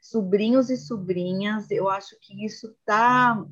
sobrinhos 0.00 0.70
e 0.70 0.76
sobrinhas. 0.76 1.70
Eu 1.70 1.88
acho 1.88 2.16
que 2.20 2.44
isso 2.44 2.66
está 2.68 3.44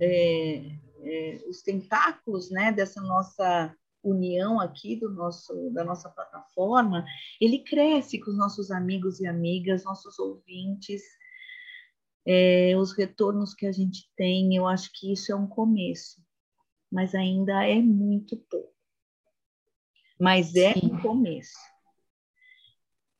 é, 0.00 0.76
é, 1.02 1.42
os 1.48 1.62
tentáculos 1.62 2.50
né, 2.50 2.72
dessa 2.72 3.00
nossa 3.00 3.74
união 4.02 4.58
aqui 4.58 4.96
do 4.96 5.10
nosso 5.10 5.70
da 5.70 5.84
nossa 5.84 6.08
plataforma, 6.08 7.04
ele 7.40 7.58
cresce 7.58 8.18
com 8.18 8.30
os 8.30 8.36
nossos 8.36 8.70
amigos 8.70 9.20
e 9.20 9.26
amigas, 9.26 9.84
nossos 9.84 10.18
ouvintes, 10.18 11.02
é, 12.26 12.74
os 12.76 12.92
retornos 12.92 13.54
que 13.54 13.66
a 13.66 13.72
gente 13.72 14.10
tem, 14.16 14.54
eu 14.54 14.66
acho 14.66 14.90
que 14.94 15.12
isso 15.12 15.32
é 15.32 15.34
um 15.34 15.46
começo, 15.46 16.22
mas 16.90 17.14
ainda 17.14 17.66
é 17.66 17.80
muito 17.80 18.36
pouco. 18.36 18.74
Mas 20.18 20.54
é 20.54 20.74
Sim. 20.74 20.92
um 20.92 21.00
começo. 21.00 21.58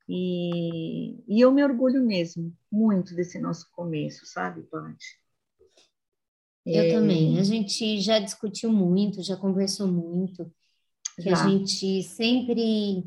E, 0.09 1.23
e 1.29 1.40
eu 1.40 1.53
me 1.53 1.62
orgulho 1.62 2.05
mesmo 2.05 2.53
muito 2.71 3.14
desse 3.14 3.38
nosso 3.38 3.71
começo, 3.71 4.27
sabe, 4.27 4.62
Paty? 4.62 5.19
Eu 6.64 6.83
é... 6.83 6.92
também. 6.92 7.38
A 7.38 7.42
gente 7.42 8.01
já 8.01 8.18
discutiu 8.18 8.73
muito, 8.73 9.23
já 9.23 9.37
conversou 9.37 9.87
muito, 9.87 10.51
que 11.16 11.31
já. 11.31 11.44
a 11.44 11.49
gente 11.49 12.03
sempre 12.03 13.05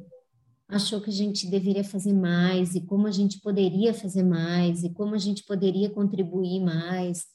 achou 0.68 1.02
que 1.02 1.10
a 1.10 1.14
gente 1.14 1.48
deveria 1.48 1.84
fazer 1.84 2.14
mais 2.14 2.76
e 2.76 2.82
como 2.82 3.08
a 3.08 3.12
gente 3.12 3.40
poderia 3.40 3.94
fazer 3.94 4.24
mais 4.24 4.84
e 4.84 4.90
como 4.90 5.14
a 5.14 5.20
gente 5.20 5.44
poderia 5.44 5.90
contribuir 5.90 6.60
mais. 6.60 7.26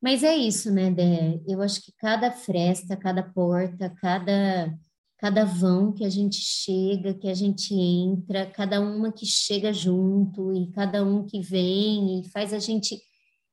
Mas 0.00 0.24
é 0.24 0.34
isso, 0.34 0.72
né, 0.72 0.90
Dé? 0.90 1.40
Eu 1.46 1.62
acho 1.62 1.80
que 1.82 1.92
cada 1.96 2.30
fresta, 2.32 2.96
cada 2.96 3.22
porta, 3.22 3.90
cada 3.90 4.76
cada 5.18 5.44
vão 5.44 5.92
que 5.92 6.04
a 6.04 6.10
gente 6.10 6.34
chega, 6.34 7.14
que 7.14 7.28
a 7.28 7.34
gente 7.34 7.72
entra, 7.72 8.44
cada 8.44 8.80
uma 8.80 9.12
que 9.12 9.24
chega 9.24 9.72
junto 9.72 10.52
e 10.52 10.68
cada 10.72 11.04
um 11.04 11.24
que 11.24 11.40
vem 11.40 12.18
e 12.18 12.28
faz 12.30 12.52
a 12.52 12.58
gente 12.58 13.00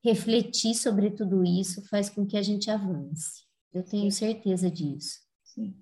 refletir 0.03 0.75
sobre 0.75 1.11
tudo 1.11 1.43
isso 1.43 1.85
faz 1.87 2.09
com 2.09 2.25
que 2.25 2.37
a 2.37 2.41
gente 2.41 2.69
avance. 2.69 3.43
Eu 3.73 3.83
tenho 3.83 4.11
certeza 4.11 4.69
disso. 4.69 5.19
Sim. 5.43 5.75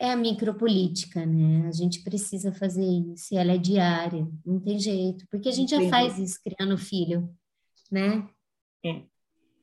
É 0.00 0.10
a 0.10 0.16
micropolítica, 0.16 1.24
né? 1.24 1.66
A 1.66 1.72
gente 1.72 2.02
precisa 2.02 2.52
fazer 2.52 2.84
isso, 2.84 3.36
ela 3.36 3.52
é 3.52 3.58
diária, 3.58 4.26
não 4.44 4.60
tem 4.60 4.78
jeito, 4.78 5.26
porque 5.30 5.48
a 5.48 5.52
gente 5.52 5.74
Entendi. 5.74 5.90
já 5.90 5.96
faz 5.96 6.18
isso 6.18 6.40
criando 6.42 6.76
filho, 6.76 7.34
né? 7.90 8.28
É, 8.84 9.02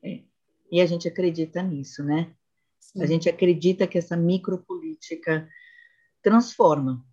é. 0.02 0.22
E 0.70 0.80
a 0.80 0.86
gente 0.86 1.06
acredita 1.06 1.62
nisso, 1.62 2.02
né? 2.02 2.34
Sim. 2.80 3.02
A 3.02 3.06
gente 3.06 3.28
acredita 3.28 3.86
que 3.86 3.98
essa 3.98 4.16
micropolítica 4.16 5.48
transforma, 6.22 7.04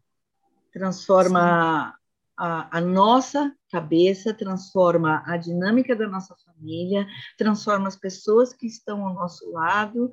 transforma 0.72 1.99
a, 2.40 2.78
a 2.78 2.82
nossa 2.82 3.54
cabeça, 3.70 4.34
transforma 4.34 5.22
a 5.26 5.36
dinâmica 5.36 5.94
da 5.94 6.08
nossa 6.08 6.34
família, 6.46 7.06
transforma 7.38 7.90
as 7.90 7.98
pessoas 7.98 8.54
que 8.54 8.66
estão 8.66 9.06
ao 9.06 9.14
nosso 9.14 9.52
lado 9.52 10.10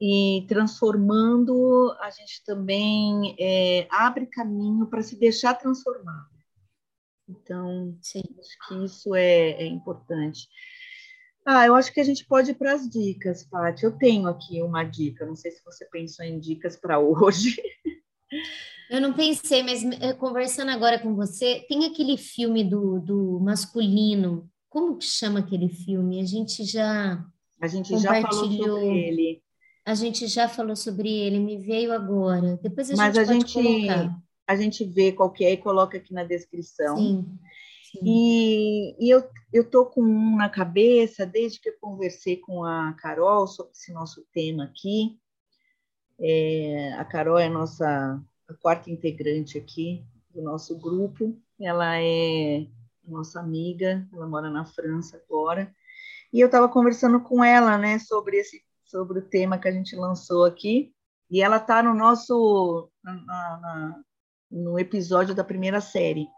e 0.00 0.44
transformando, 0.48 1.96
a 2.00 2.10
gente 2.10 2.42
também 2.44 3.36
é, 3.38 3.86
abre 3.88 4.26
caminho 4.26 4.88
para 4.88 5.02
se 5.02 5.14
deixar 5.16 5.54
transformar. 5.54 6.26
Então, 7.28 7.96
Sim. 8.02 8.22
acho 8.40 8.68
que 8.68 8.84
isso 8.84 9.14
é, 9.14 9.52
é 9.52 9.64
importante. 9.64 10.48
Ah, 11.46 11.66
eu 11.66 11.76
acho 11.76 11.92
que 11.92 12.00
a 12.00 12.04
gente 12.04 12.24
pode 12.26 12.50
ir 12.50 12.54
para 12.54 12.72
as 12.72 12.88
dicas, 12.88 13.44
Paty. 13.44 13.84
Eu 13.84 13.96
tenho 13.96 14.26
aqui 14.26 14.60
uma 14.60 14.82
dica, 14.82 15.24
não 15.24 15.36
sei 15.36 15.52
se 15.52 15.62
você 15.64 15.84
pensou 15.84 16.24
em 16.24 16.40
dicas 16.40 16.76
para 16.76 16.98
hoje. 17.00 17.62
Eu 18.92 19.00
não 19.00 19.14
pensei, 19.14 19.62
mas 19.62 19.82
eh, 19.82 20.12
conversando 20.12 20.70
agora 20.70 20.98
com 20.98 21.14
você, 21.14 21.64
tem 21.66 21.86
aquele 21.86 22.18
filme 22.18 22.62
do, 22.62 23.00
do 23.00 23.40
masculino. 23.40 24.50
Como 24.68 24.98
que 24.98 25.06
chama 25.06 25.38
aquele 25.38 25.70
filme? 25.70 26.20
A 26.20 26.26
gente 26.26 26.62
já. 26.62 27.24
A 27.58 27.66
gente 27.66 27.96
já 27.96 28.20
falou 28.20 28.50
sobre 28.50 28.86
ele. 28.86 29.42
A 29.82 29.94
gente 29.94 30.26
já 30.26 30.46
falou 30.46 30.76
sobre 30.76 31.08
ele, 31.10 31.38
me 31.38 31.56
veio 31.56 31.90
agora. 31.90 32.60
Depois 32.62 32.90
a 32.90 32.96
mas 32.96 33.14
gente 33.16 33.18
a 33.18 33.32
gente, 33.32 33.52
colocar. 33.54 34.22
A 34.46 34.56
gente 34.56 34.84
vê 34.84 35.10
qual 35.10 35.32
que 35.32 35.46
é 35.46 35.52
e 35.52 35.56
coloca 35.56 35.96
aqui 35.96 36.12
na 36.12 36.24
descrição. 36.24 36.98
Sim. 36.98 37.38
sim. 37.92 38.00
E, 38.04 39.06
e 39.06 39.08
eu, 39.08 39.26
eu 39.50 39.70
tô 39.70 39.86
com 39.86 40.02
um 40.02 40.36
na 40.36 40.50
cabeça 40.50 41.24
desde 41.24 41.58
que 41.58 41.70
eu 41.70 41.74
conversei 41.80 42.36
com 42.36 42.62
a 42.62 42.92
Carol 43.00 43.46
sobre 43.46 43.72
esse 43.72 43.90
nosso 43.90 44.22
tema 44.34 44.64
aqui. 44.64 45.18
É, 46.20 46.92
a 46.98 47.06
Carol 47.06 47.38
é 47.38 47.46
a 47.46 47.50
nossa 47.50 48.22
a 48.52 48.56
quarta 48.56 48.90
integrante 48.90 49.58
aqui 49.58 50.04
do 50.30 50.42
nosso 50.42 50.78
grupo. 50.78 51.36
Ela 51.60 52.00
é 52.00 52.66
nossa 53.04 53.40
amiga, 53.40 54.06
ela 54.12 54.26
mora 54.26 54.48
na 54.50 54.64
França 54.64 55.20
agora. 55.26 55.74
E 56.32 56.40
eu 56.40 56.46
estava 56.46 56.68
conversando 56.68 57.20
com 57.20 57.42
ela, 57.42 57.76
né, 57.76 57.98
sobre 57.98 58.38
esse 58.38 58.62
sobre 58.84 59.18
o 59.20 59.22
tema 59.22 59.58
que 59.58 59.68
a 59.68 59.72
gente 59.72 59.96
lançou 59.96 60.44
aqui. 60.44 60.92
E 61.30 61.42
ela 61.42 61.56
está 61.56 61.82
no 61.82 61.94
nosso 61.94 62.90
na, 63.02 63.14
na, 63.14 64.02
no 64.50 64.78
episódio 64.78 65.34
da 65.34 65.42
primeira 65.42 65.80
série, 65.80 66.28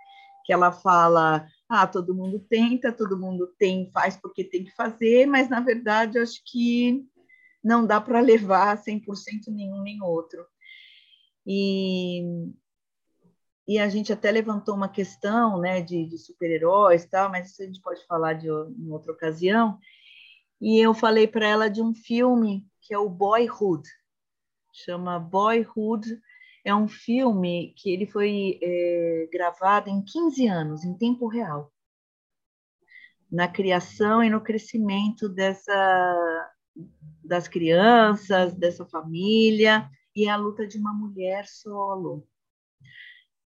que 0.44 0.52
ela 0.52 0.72
fala: 0.72 1.46
"Ah, 1.68 1.86
todo 1.86 2.14
mundo 2.14 2.38
tenta, 2.48 2.92
todo 2.92 3.18
mundo 3.18 3.52
tem, 3.58 3.90
faz 3.92 4.16
porque 4.16 4.44
tem 4.44 4.64
que 4.64 4.74
fazer, 4.74 5.26
mas 5.26 5.48
na 5.48 5.60
verdade 5.60 6.18
acho 6.18 6.40
que 6.46 7.04
não 7.62 7.86
dá 7.86 8.00
para 8.00 8.20
levar 8.20 8.76
100% 8.76 9.48
nenhum 9.48 9.82
nem 9.82 10.02
outro. 10.02 10.46
E, 11.46 12.22
e 13.66 13.78
a 13.78 13.88
gente 13.88 14.12
até 14.12 14.30
levantou 14.30 14.74
uma 14.74 14.88
questão 14.88 15.60
né, 15.60 15.80
de, 15.80 16.06
de 16.06 16.18
super-heróis, 16.18 17.06
tal, 17.06 17.30
mas 17.30 17.50
isso 17.50 17.62
a 17.62 17.66
gente 17.66 17.80
pode 17.80 18.04
falar 18.06 18.34
de 18.34 18.48
em 18.48 18.90
outra 18.90 19.12
ocasião. 19.12 19.78
E 20.60 20.78
eu 20.78 20.94
falei 20.94 21.26
para 21.26 21.46
ela 21.46 21.68
de 21.68 21.82
um 21.82 21.94
filme 21.94 22.66
que 22.80 22.94
é 22.94 22.98
o 22.98 23.08
Boyhood, 23.08 23.88
chama 24.72 25.18
Boyhood. 25.18 26.20
É 26.64 26.74
um 26.74 26.88
filme 26.88 27.74
que 27.76 27.90
ele 27.90 28.06
foi 28.06 28.58
é, 28.62 29.28
gravado 29.30 29.90
em 29.90 30.02
15 30.02 30.46
anos, 30.46 30.84
em 30.84 30.96
tempo 30.96 31.26
real, 31.26 31.70
na 33.30 33.46
criação 33.46 34.24
e 34.24 34.30
no 34.30 34.40
crescimento 34.40 35.28
dessa 35.28 36.50
das 37.22 37.48
crianças, 37.48 38.54
dessa 38.54 38.84
família 38.84 39.88
e 40.14 40.26
é 40.26 40.30
a 40.30 40.36
luta 40.36 40.66
de 40.66 40.78
uma 40.78 40.92
mulher 40.92 41.46
solo. 41.46 42.26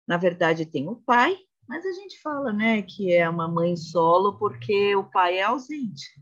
Na 0.07 0.17
verdade, 0.17 0.65
tem 0.65 0.87
o 0.87 0.95
pai, 0.95 1.37
mas 1.67 1.85
a 1.85 1.91
gente 1.93 2.19
fala, 2.21 2.51
né, 2.51 2.81
que 2.81 3.13
é 3.13 3.29
uma 3.29 3.47
mãe 3.47 3.75
solo 3.75 4.37
porque 4.37 4.95
o 4.95 5.03
pai 5.03 5.39
é 5.39 5.43
ausente. 5.43 6.21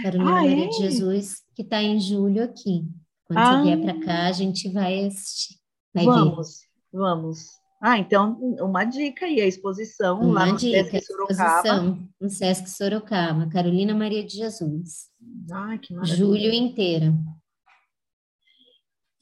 Carolina 0.01 0.29
ah, 0.29 0.41
Maria 0.41 0.65
é? 0.65 0.67
de 0.67 0.77
Jesus, 0.77 1.43
que 1.55 1.61
está 1.61 1.81
em 1.81 1.99
julho 1.99 2.43
aqui. 2.43 2.85
Quando 3.25 3.39
ah. 3.39 3.57
você 3.57 3.63
vier 3.63 3.81
para 3.81 4.05
cá, 4.05 4.27
a 4.27 4.31
gente 4.31 4.69
vai 4.69 5.05
assistir. 5.05 5.55
Vai 5.93 6.05
vamos, 6.05 6.59
ver. 6.91 6.99
vamos. 6.99 7.47
Ah, 7.81 7.97
então, 7.97 8.39
uma 8.59 8.83
dica 8.83 9.25
aí, 9.25 9.41
a 9.41 9.45
exposição 9.45 10.19
uma 10.19 10.41
lá 10.41 10.45
no 10.47 10.57
dica, 10.57 10.83
Sesc 10.83 11.05
Sorocaba. 11.05 11.33
Exposição 11.33 12.09
no 12.19 12.29
Sesc 12.29 12.69
Sorocaba, 12.69 13.49
Carolina 13.49 13.93
Maria 13.93 14.25
de 14.25 14.37
Jesus. 14.37 15.09
Ai, 15.51 15.79
que 15.79 15.93
maravilha. 15.93 16.17
Julho 16.17 16.53
inteiro. 16.53 17.13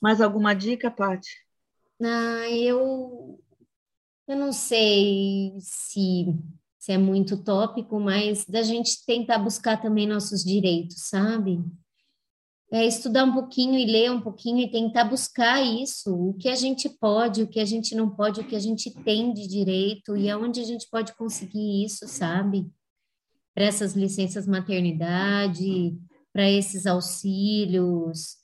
Mais 0.02 0.22
alguma 0.22 0.54
dica, 0.54 0.90
Paty? 0.92 1.30
Ah, 2.02 2.50
eu, 2.50 3.40
eu 4.28 4.36
não 4.36 4.52
sei 4.52 5.56
se 5.60 6.36
se 6.84 6.92
é 6.92 6.98
muito 6.98 7.42
tópico, 7.42 7.98
mas 7.98 8.44
da 8.44 8.62
gente 8.62 9.06
tentar 9.06 9.40
buscar 9.40 9.82
também 9.82 10.06
nossos 10.06 10.44
direitos, 10.44 11.08
sabe? 11.08 11.64
É 12.70 12.86
estudar 12.86 13.24
um 13.24 13.32
pouquinho 13.32 13.80
e 13.80 13.86
ler 13.86 14.12
um 14.12 14.20
pouquinho 14.20 14.60
e 14.60 14.70
tentar 14.70 15.06
buscar 15.06 15.64
isso, 15.64 16.14
o 16.14 16.34
que 16.34 16.50
a 16.50 16.56
gente 16.56 16.90
pode, 16.90 17.42
o 17.42 17.48
que 17.48 17.62
a 17.62 17.66
gente 17.66 17.96
não 17.96 18.10
pode, 18.10 18.42
o 18.42 18.44
que 18.46 18.54
a 18.54 18.60
gente 18.60 18.92
tem 19.06 19.34
de 19.34 19.48
direito 19.48 20.18
e 20.18 20.30
aonde 20.30 20.60
a 20.60 20.66
gente 20.66 20.90
pode 20.92 21.16
conseguir 21.16 21.86
isso, 21.86 22.06
sabe? 22.06 22.70
Para 23.56 23.64
essas 23.64 23.94
licenças 23.94 24.46
maternidade, 24.46 25.98
para 26.34 26.52
esses 26.52 26.86
auxílios, 26.86 28.43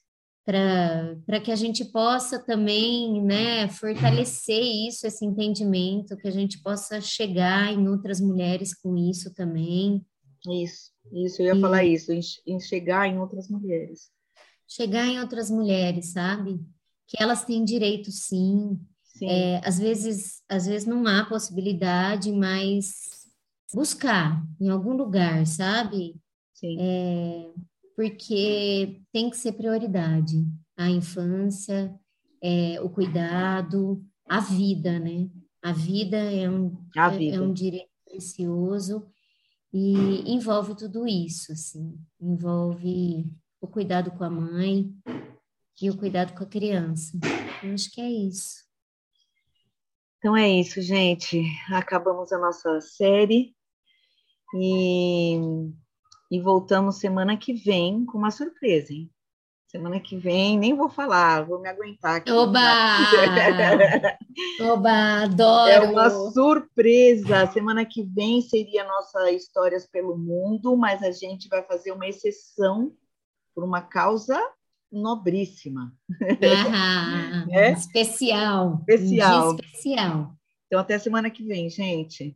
para 0.49 1.39
que 1.39 1.51
a 1.51 1.55
gente 1.55 1.85
possa 1.85 2.39
também 2.39 3.21
né, 3.21 3.69
fortalecer 3.69 4.63
isso, 4.87 5.05
esse 5.05 5.23
entendimento, 5.23 6.17
que 6.17 6.27
a 6.27 6.31
gente 6.31 6.59
possa 6.63 6.99
chegar 6.99 7.71
em 7.71 7.87
outras 7.87 8.19
mulheres 8.19 8.73
com 8.73 8.97
isso 8.97 9.31
também. 9.35 10.03
Isso, 10.47 10.91
isso, 11.11 11.43
eu 11.43 11.53
ia 11.53 11.55
e... 11.55 11.61
falar 11.61 11.83
isso, 11.83 12.11
em 12.47 12.59
chegar 12.59 13.07
em 13.07 13.19
outras 13.19 13.47
mulheres. 13.47 14.09
Chegar 14.67 15.05
em 15.05 15.19
outras 15.19 15.51
mulheres, 15.51 16.13
sabe? 16.13 16.59
Que 17.07 17.21
elas 17.21 17.45
têm 17.45 17.63
direito, 17.63 18.11
sim. 18.11 18.79
sim. 19.03 19.29
É, 19.29 19.61
às 19.63 19.77
vezes, 19.77 20.41
às 20.49 20.65
vezes 20.65 20.87
não 20.87 21.05
há 21.05 21.25
possibilidade, 21.25 22.31
mas 22.31 23.27
buscar 23.71 24.43
em 24.59 24.69
algum 24.69 24.93
lugar, 24.93 25.45
sabe? 25.45 26.15
Sim. 26.55 26.77
É, 26.79 27.51
porque 27.99 29.01
tem 29.11 29.29
que 29.29 29.35
ser 29.35 29.51
prioridade 29.51 30.47
a 30.77 30.89
infância, 30.89 31.93
é, 32.41 32.79
o 32.81 32.89
cuidado, 32.89 34.01
a 34.25 34.39
vida, 34.39 34.97
né? 34.97 35.29
A 35.61 35.73
vida 35.73 36.15
é 36.15 36.49
um, 36.49 36.69
vida. 36.69 37.35
É, 37.35 37.35
é 37.35 37.41
um 37.41 37.51
direito 37.51 37.91
precioso 38.05 39.05
e 39.73 40.31
envolve 40.31 40.77
tudo 40.77 41.05
isso, 41.05 41.51
assim, 41.51 41.99
envolve 42.21 43.29
o 43.59 43.67
cuidado 43.67 44.11
com 44.11 44.23
a 44.23 44.29
mãe 44.29 44.95
e 45.81 45.89
o 45.89 45.97
cuidado 45.97 46.33
com 46.33 46.45
a 46.45 46.47
criança. 46.47 47.19
Eu 47.61 47.73
acho 47.73 47.91
que 47.91 47.99
é 47.99 48.09
isso. 48.09 48.63
Então 50.19 50.37
é 50.37 50.49
isso, 50.49 50.81
gente. 50.81 51.43
Acabamos 51.69 52.31
a 52.31 52.37
nossa 52.37 52.79
série 52.79 53.53
e 54.55 55.37
e 56.29 56.39
voltamos 56.39 56.97
semana 56.97 57.37
que 57.37 57.53
vem 57.53 58.05
com 58.05 58.17
uma 58.17 58.31
surpresa, 58.31 58.93
hein? 58.93 59.09
Semana 59.67 59.99
que 59.99 60.17
vem, 60.17 60.57
nem 60.57 60.75
vou 60.75 60.89
falar, 60.89 61.45
vou 61.45 61.59
me 61.59 61.69
aguentar 61.69 62.15
aqui. 62.15 62.31
Oba! 62.31 62.59
Oba, 64.61 65.23
adoro! 65.23 65.69
É 65.69 65.79
uma 65.79 66.09
surpresa. 66.31 67.45
Semana 67.47 67.85
que 67.85 68.01
vem 68.01 68.41
seria 68.41 68.83
nossa 68.83 69.31
Histórias 69.31 69.85
pelo 69.85 70.17
Mundo, 70.17 70.75
mas 70.75 71.03
a 71.03 71.11
gente 71.11 71.47
vai 71.47 71.61
fazer 71.63 71.91
uma 71.91 72.07
exceção 72.07 72.91
por 73.53 73.63
uma 73.63 73.81
causa 73.81 74.41
nobríssima. 74.91 75.93
Ah, 76.73 77.45
é? 77.53 77.71
Especial. 77.71 78.83
Especial. 78.87 79.51
Um 79.51 79.55
especial. 79.55 80.35
Então, 80.65 80.79
até 80.79 80.97
semana 80.97 81.29
que 81.29 81.43
vem, 81.43 81.69
gente. 81.69 82.35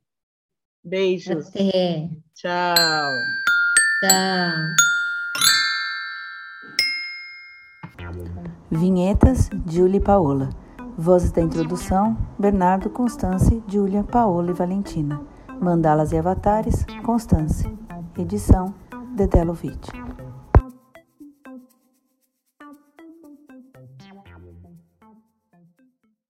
Beijos. 0.83 1.47
Até. 1.47 2.09
Tchau. 2.35 3.52
Tchau. 4.03 4.75
Vinhetas, 8.69 9.49
Julie 9.65 9.97
e 9.97 10.03
Paola. 10.03 10.49
Vozes 10.97 11.31
da 11.31 11.41
introdução, 11.41 12.17
Bernardo, 12.37 12.89
Constance, 12.89 13.63
Júlia, 13.65 14.03
Paola 14.03 14.51
e 14.51 14.53
Valentina. 14.53 15.21
Mandalas 15.57 16.11
e 16.11 16.17
avatares, 16.17 16.85
Constance. 17.05 17.65
Edição, 18.17 18.73
Dedelovitch. 19.15 19.87